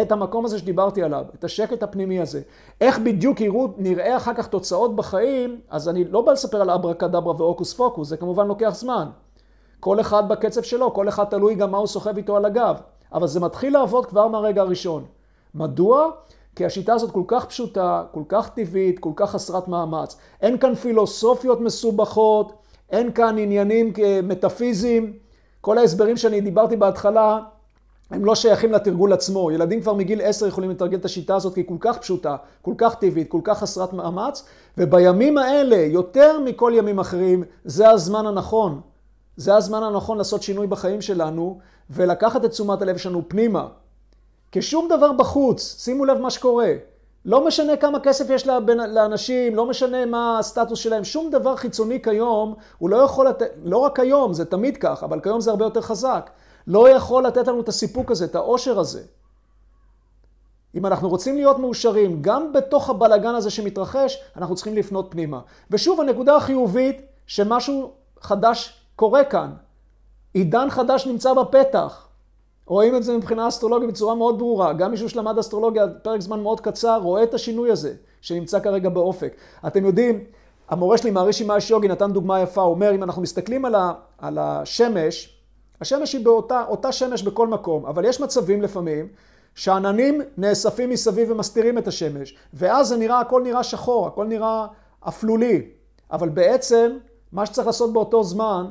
את 0.02 0.12
המקום 0.12 0.45
הזה 0.45 0.60
שדיברתי 0.60 1.04
עליו, 1.04 1.25
את 1.36 1.43
השקט 1.43 1.84
הפנימי 1.84 2.21
הזה. 2.21 2.41
איך 2.82 2.99
בדיוק 2.99 3.41
יראו, 3.41 3.67
נראה 3.78 4.17
אחר 4.17 4.34
כך 4.34 4.47
תוצאות 4.47 4.95
בחיים, 4.95 5.60
אז 5.69 5.89
אני 5.89 6.04
לא 6.04 6.21
בא 6.21 6.32
לספר 6.32 6.62
על 6.62 6.69
אברה 6.69 6.93
קדברה 6.93 7.34
והוקוס 7.38 7.73
פוקוס, 7.73 8.08
זה 8.08 8.17
כמובן 8.17 8.47
לוקח 8.47 8.69
זמן. 8.69 9.08
כל 9.82 10.00
אחד 10.00 10.30
בקצב 10.30 10.62
שלו, 10.62 10.94
כל 10.94 11.10
אחד 11.10 11.24
תלוי 11.24 11.56
גם 11.56 11.72
מה 11.72 11.78
הוא 11.78 11.88
סוחב 11.88 12.17
איתו 12.17 12.38
על 12.38 12.46
הגב. 12.46 12.76
אבל 13.13 13.28
זה 13.28 13.39
מתחיל 13.39 13.74
לעבוד 13.74 14.06
כבר 14.06 14.28
מהרגע 14.28 14.62
הראשון. 14.62 15.06
מדוע? 15.56 16.10
כי 16.56 16.65
השיטה 16.65 16.94
הזאת 16.94 17.12
כל 17.12 17.24
כך 17.28 17.46
פשוטה, 17.46 18.04
כל 18.12 18.24
כך 18.28 18.50
טבעית, 18.50 19.00
כל 19.00 19.12
כך 19.15 19.32
חסרת 19.32 19.67
מאמץ. 19.67 20.17
אין 20.41 20.58
כאן 20.58 20.76
פילוסופיות 20.76 21.62
מסובכות, 21.62 22.54
אין 22.89 23.12
כאן 23.12 23.38
עניינים 23.38 23.94
מטאפיזיים. 24.24 25.13
כל 25.62 25.78
ההסברים 25.78 26.17
שאני 26.17 26.41
דיברתי 26.41 26.76
בהתחלה, 26.76 27.39
הם 28.12 28.26
לא 28.26 28.36
שייכים 28.36 28.72
לתרגול 28.72 29.13
עצמו. 29.13 29.52
ילדים 29.52 29.82
כבר 29.82 29.94
מגיל 29.94 30.22
עשר 30.22 30.48
יכולים 30.48 30.70
לתרגל 30.70 30.98
את 30.98 31.06
השיטה 31.06 31.36
הזאת 31.36 31.54
כי 31.54 31.60
היא 31.60 31.67
כל 31.67 31.78
כך 31.80 31.98
פשוטה, 31.98 32.36
כל 32.62 32.74
כך 32.78 32.96
טבעית, 32.96 33.32
כל 33.32 33.41
כך 33.44 33.60
חסרת 33.60 33.94
מאמץ, 33.94 34.46
ובימים 34.78 35.38
האלה, 35.38 35.76
יותר 35.76 36.39
מכל 36.39 36.72
ימים 36.76 37.00
אחרים, 37.00 37.44
זה 37.65 37.89
הזמן 37.89 38.26
הנכון. 38.26 38.82
זה 39.41 39.56
הזמן 39.56 39.84
הנכון 39.84 40.17
לעשות 40.17 40.43
שינוי 40.43 40.67
בחיים 40.67 41.01
שלנו, 41.01 41.60
ולקחת 41.89 42.45
את 42.45 42.49
תשומת 42.49 42.82
הלב 42.82 42.97
שלנו 42.97 43.21
פנימה. 43.27 43.67
כי 44.51 44.62
שום 44.62 44.88
דבר 44.89 45.12
בחוץ, 45.12 45.84
שימו 45.84 46.06
לב 46.06 46.17
מה 46.17 46.30
שקורה. 46.30 46.73
לא 47.25 47.47
משנה 47.47 47.77
כמה 47.77 47.99
כסף 47.99 48.30
יש 48.30 48.47
לאנשים, 48.67 49.56
לא 49.56 49.65
משנה 49.65 50.06
מה 50.06 50.39
הסטטוס 50.39 50.80
שלהם, 50.80 51.04
שום 51.04 51.32
דבר 51.32 51.56
חיצוני 51.56 52.01
כיום, 52.01 52.56
הוא 52.77 52.89
לא 52.89 52.97
יכול 52.97 53.27
לתת, 53.27 53.51
לא 53.63 53.77
רק 53.77 53.95
כיום, 53.95 54.34
זה 54.34 54.45
תמיד 54.45 54.77
כך, 54.77 55.04
אבל 55.04 55.19
כיום 55.19 55.41
זה 55.41 55.51
הרבה 55.51 55.65
יותר 55.65 55.82
חזק. 55.82 56.30
לא 56.67 56.89
יכול 56.89 57.25
לתת 57.25 57.47
לנו 57.47 57.62
את 57.62 57.69
הסיפוק 57.69 58.12
הזה, 58.12 58.25
את 58.25 58.36
העושר 58.36 58.80
הזה. 58.80 59.01
אם 60.75 60.86
אנחנו 60.86 61.10
רוצים 61.10 61.36
להיות 61.36 61.60
מאושרים, 61.60 62.21
גם 62.21 62.54
בתוך 62.54 62.89
הבלגן 62.89 63.36
הזה 63.36 63.49
שמתרחש, 63.49 64.23
אנחנו 64.38 64.56
צריכים 64.56 64.75
לפנות 64.75 65.08
פנימה. 65.10 65.39
ושוב, 65.71 66.01
הנקודה 66.01 66.36
החיובית, 66.36 67.01
שמשהו 67.27 67.91
חדש 68.21 68.81
קורה 69.01 69.23
כאן. 69.23 69.51
עידן 70.33 70.69
חדש 70.69 71.07
נמצא 71.07 71.33
בפתח. 71.33 72.07
רואים 72.65 72.95
את 72.95 73.03
זה 73.03 73.17
מבחינה 73.17 73.47
אסטרולוגית 73.47 73.89
בצורה 73.89 74.15
מאוד 74.15 74.37
ברורה. 74.37 74.73
גם 74.73 74.91
מישהו 74.91 75.09
שלמד 75.09 75.37
אסטרולוגיה 75.37 75.87
פרק 76.03 76.21
זמן 76.21 76.39
מאוד 76.39 76.59
קצר, 76.59 76.99
רואה 77.03 77.23
את 77.23 77.33
השינוי 77.33 77.71
הזה, 77.71 77.93
שנמצא 78.21 78.59
כרגע 78.59 78.89
באופק. 78.89 79.35
אתם 79.67 79.85
יודעים, 79.85 80.23
המורה 80.69 80.97
שלי, 80.97 81.11
מהרישי 81.11 81.43
מאש 81.43 81.69
יוגי, 81.69 81.87
נתן 81.87 82.11
דוגמה 82.11 82.39
יפה, 82.41 82.61
הוא 82.61 82.73
אומר, 82.73 82.95
אם 82.95 83.03
אנחנו 83.03 83.21
מסתכלים 83.21 83.65
על, 83.65 83.75
ה, 83.75 83.93
על 84.17 84.37
השמש, 84.37 85.39
השמש 85.81 86.13
היא 86.13 86.25
באותה 86.25 86.91
שמש 86.91 87.23
בכל 87.23 87.47
מקום, 87.47 87.85
אבל 87.85 88.05
יש 88.05 88.21
מצבים 88.21 88.61
לפעמים 88.61 89.07
שעננים 89.55 90.21
נאספים 90.37 90.89
מסביב 90.89 91.31
ומסתירים 91.31 91.77
את 91.77 91.87
השמש, 91.87 92.35
ואז 92.53 92.87
זה 92.87 92.97
נראה, 92.97 93.19
הכל 93.19 93.41
נראה 93.43 93.63
שחור, 93.63 94.07
הכל 94.07 94.25
נראה 94.25 94.67
אפלולי. 95.07 95.61
אבל 96.11 96.29
בעצם, 96.29 96.97
מה 97.31 97.45
שצריך 97.45 97.67
לעשות 97.67 97.93
באותו 97.93 98.23
זמן, 98.23 98.65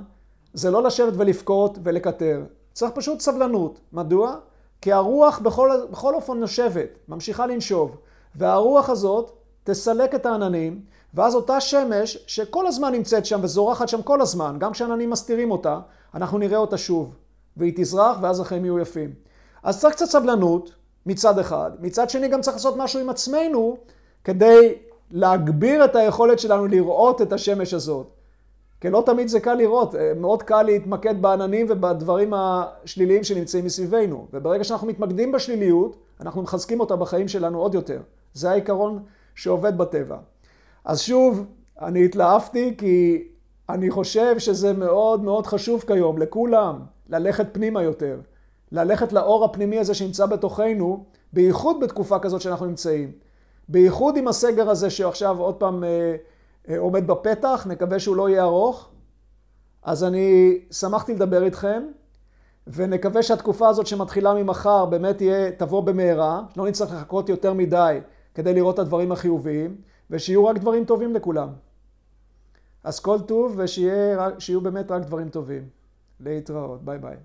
זה 0.55 0.71
לא 0.71 0.83
לשבת 0.83 1.13
ולבכות 1.17 1.79
ולקטר. 1.83 2.43
צריך 2.73 2.93
פשוט 2.95 3.21
סבלנות. 3.21 3.81
מדוע? 3.93 4.37
כי 4.81 4.93
הרוח 4.93 5.39
בכל, 5.39 5.71
בכל 5.91 6.15
אופן 6.15 6.39
נושבת, 6.39 6.89
ממשיכה 7.09 7.47
לנשוב, 7.47 7.97
והרוח 8.35 8.91
הזאת 8.91 9.31
תסלק 9.65 10.15
את 10.15 10.27
העננים, 10.27 10.81
ואז 11.15 11.35
אותה 11.35 11.61
שמש 11.61 12.25
שכל 12.27 12.67
הזמן 12.67 12.93
נמצאת 12.93 13.27
שם 13.27 13.41
וזורחת 13.43 13.89
שם 13.89 14.03
כל 14.03 14.21
הזמן, 14.21 14.57
גם 14.59 14.73
כשעננים 14.73 15.11
מסתירים 15.11 15.51
אותה, 15.51 15.79
אנחנו 16.15 16.39
נראה 16.39 16.59
אותה 16.59 16.79
שוב, 16.79 17.15
והיא 17.57 17.73
תזרח 17.77 18.17
ואז 18.21 18.41
החיים 18.41 18.65
יהיו 18.65 18.79
יפים. 18.79 19.13
אז 19.63 19.81
צריך 19.81 19.95
קצת 19.95 20.07
סבלנות 20.07 20.75
מצד 21.07 21.39
אחד, 21.39 21.71
מצד 21.81 22.11
שני 22.11 22.29
גם 22.29 22.41
צריך 22.41 22.57
לעשות 22.57 22.77
משהו 22.77 23.01
עם 23.01 23.11
עצמנו 23.11 23.77
כדי 24.25 24.75
להגביר 25.11 25.85
את 25.85 25.97
היכולת 25.97 26.39
שלנו 26.39 26.67
לראות 26.67 27.23
את 27.23 27.33
השמש 27.33 27.75
הזאת. 27.75 28.07
כי 28.81 28.91
לא 28.91 29.03
תמיד 29.07 29.29
זה 29.29 29.41
קל 29.41 29.55
לראות, 29.55 29.95
אה, 29.95 30.13
מאוד 30.17 30.43
קל 30.43 30.63
להתמקד 30.63 31.23
בעננים 31.23 31.67
ובדברים 31.69 32.33
השליליים 32.35 33.25
שנמצאים 33.25 33.65
מסביבנו. 33.65 34.27
וברגע 34.33 34.65
שאנחנו 34.65 34.87
מתמקדים 34.87 35.33
בשליליות, 35.33 35.97
אנחנו 36.21 36.43
מחזקים 36.43 36.81
אותה 36.81 36.97
בחיים 36.97 37.29
שלנו 37.29 37.59
עוד 37.59 37.75
יותר. 37.75 38.01
זה 38.35 38.51
העיקרון 38.51 39.03
שעובד 39.35 39.79
בטבע. 39.79 40.17
אז 40.85 41.01
שוב, 41.01 41.45
אני 41.81 42.05
התלהבתי 42.05 42.75
כי 42.79 43.25
אני 43.69 43.91
חושב 43.91 44.39
שזה 44.39 44.73
מאוד 44.73 45.25
מאוד 45.25 45.47
חשוב 45.47 45.85
כיום 45.87 46.19
לכולם 46.19 46.79
ללכת 47.09 47.47
פנימה 47.53 47.83
יותר. 47.83 48.21
ללכת 48.73 49.13
לאור 49.13 49.45
הפנימי 49.45 49.79
הזה 49.79 49.95
שנמצא 49.95 50.27
בתוכנו, 50.27 51.05
בייחוד 51.33 51.81
בתקופה 51.81 52.19
כזאת 52.19 52.41
שאנחנו 52.41 52.67
נמצאים. 52.67 53.13
בייחוד 53.69 54.17
עם 54.17 54.29
הסגר 54.29 54.71
הזה 54.71 54.91
שעכשיו 54.91 55.39
עוד 55.39 55.55
פעם 55.55 55.85
אה, 55.85 56.17
עומד 56.79 57.07
בפתח, 57.07 57.67
נקווה 57.71 57.99
שהוא 57.99 58.17
לא 58.17 58.29
יהיה 58.29 58.43
ארוך. 58.43 58.91
אז 59.83 60.05
אני 60.05 60.59
שמחתי 60.71 61.15
לדבר 61.15 61.43
איתכם, 61.43 61.83
ונקווה 62.67 63.23
שהתקופה 63.23 63.69
הזאת 63.69 63.87
שמתחילה 63.87 64.35
ממחר 64.35 64.87
באמת 64.87 65.17
תהיה, 65.17 65.51
תבוא 65.51 65.83
במהרה, 65.83 66.43
לא 66.57 66.67
נצטרך 66.67 66.93
לחכות 66.93 67.29
יותר 67.29 67.53
מדי 67.55 68.01
כדי 68.35 68.55
לראות 68.55 68.75
את 68.75 68.79
הדברים 68.79 69.13
החיוביים, 69.13 69.77
ושיהיו 70.11 70.47
רק 70.47 70.59
דברים 70.59 70.85
טובים 70.85 71.15
לכולם. 71.15 71.49
אז 72.85 73.01
כל 73.01 73.21
טוב 73.21 73.55
ושיהיו 73.59 74.61
באמת 74.61 74.91
רק 74.91 75.03
דברים 75.03 75.29
טובים. 75.29 75.69
להתראות, 76.21 76.85
ביי 76.85 76.99
ביי. 76.99 77.17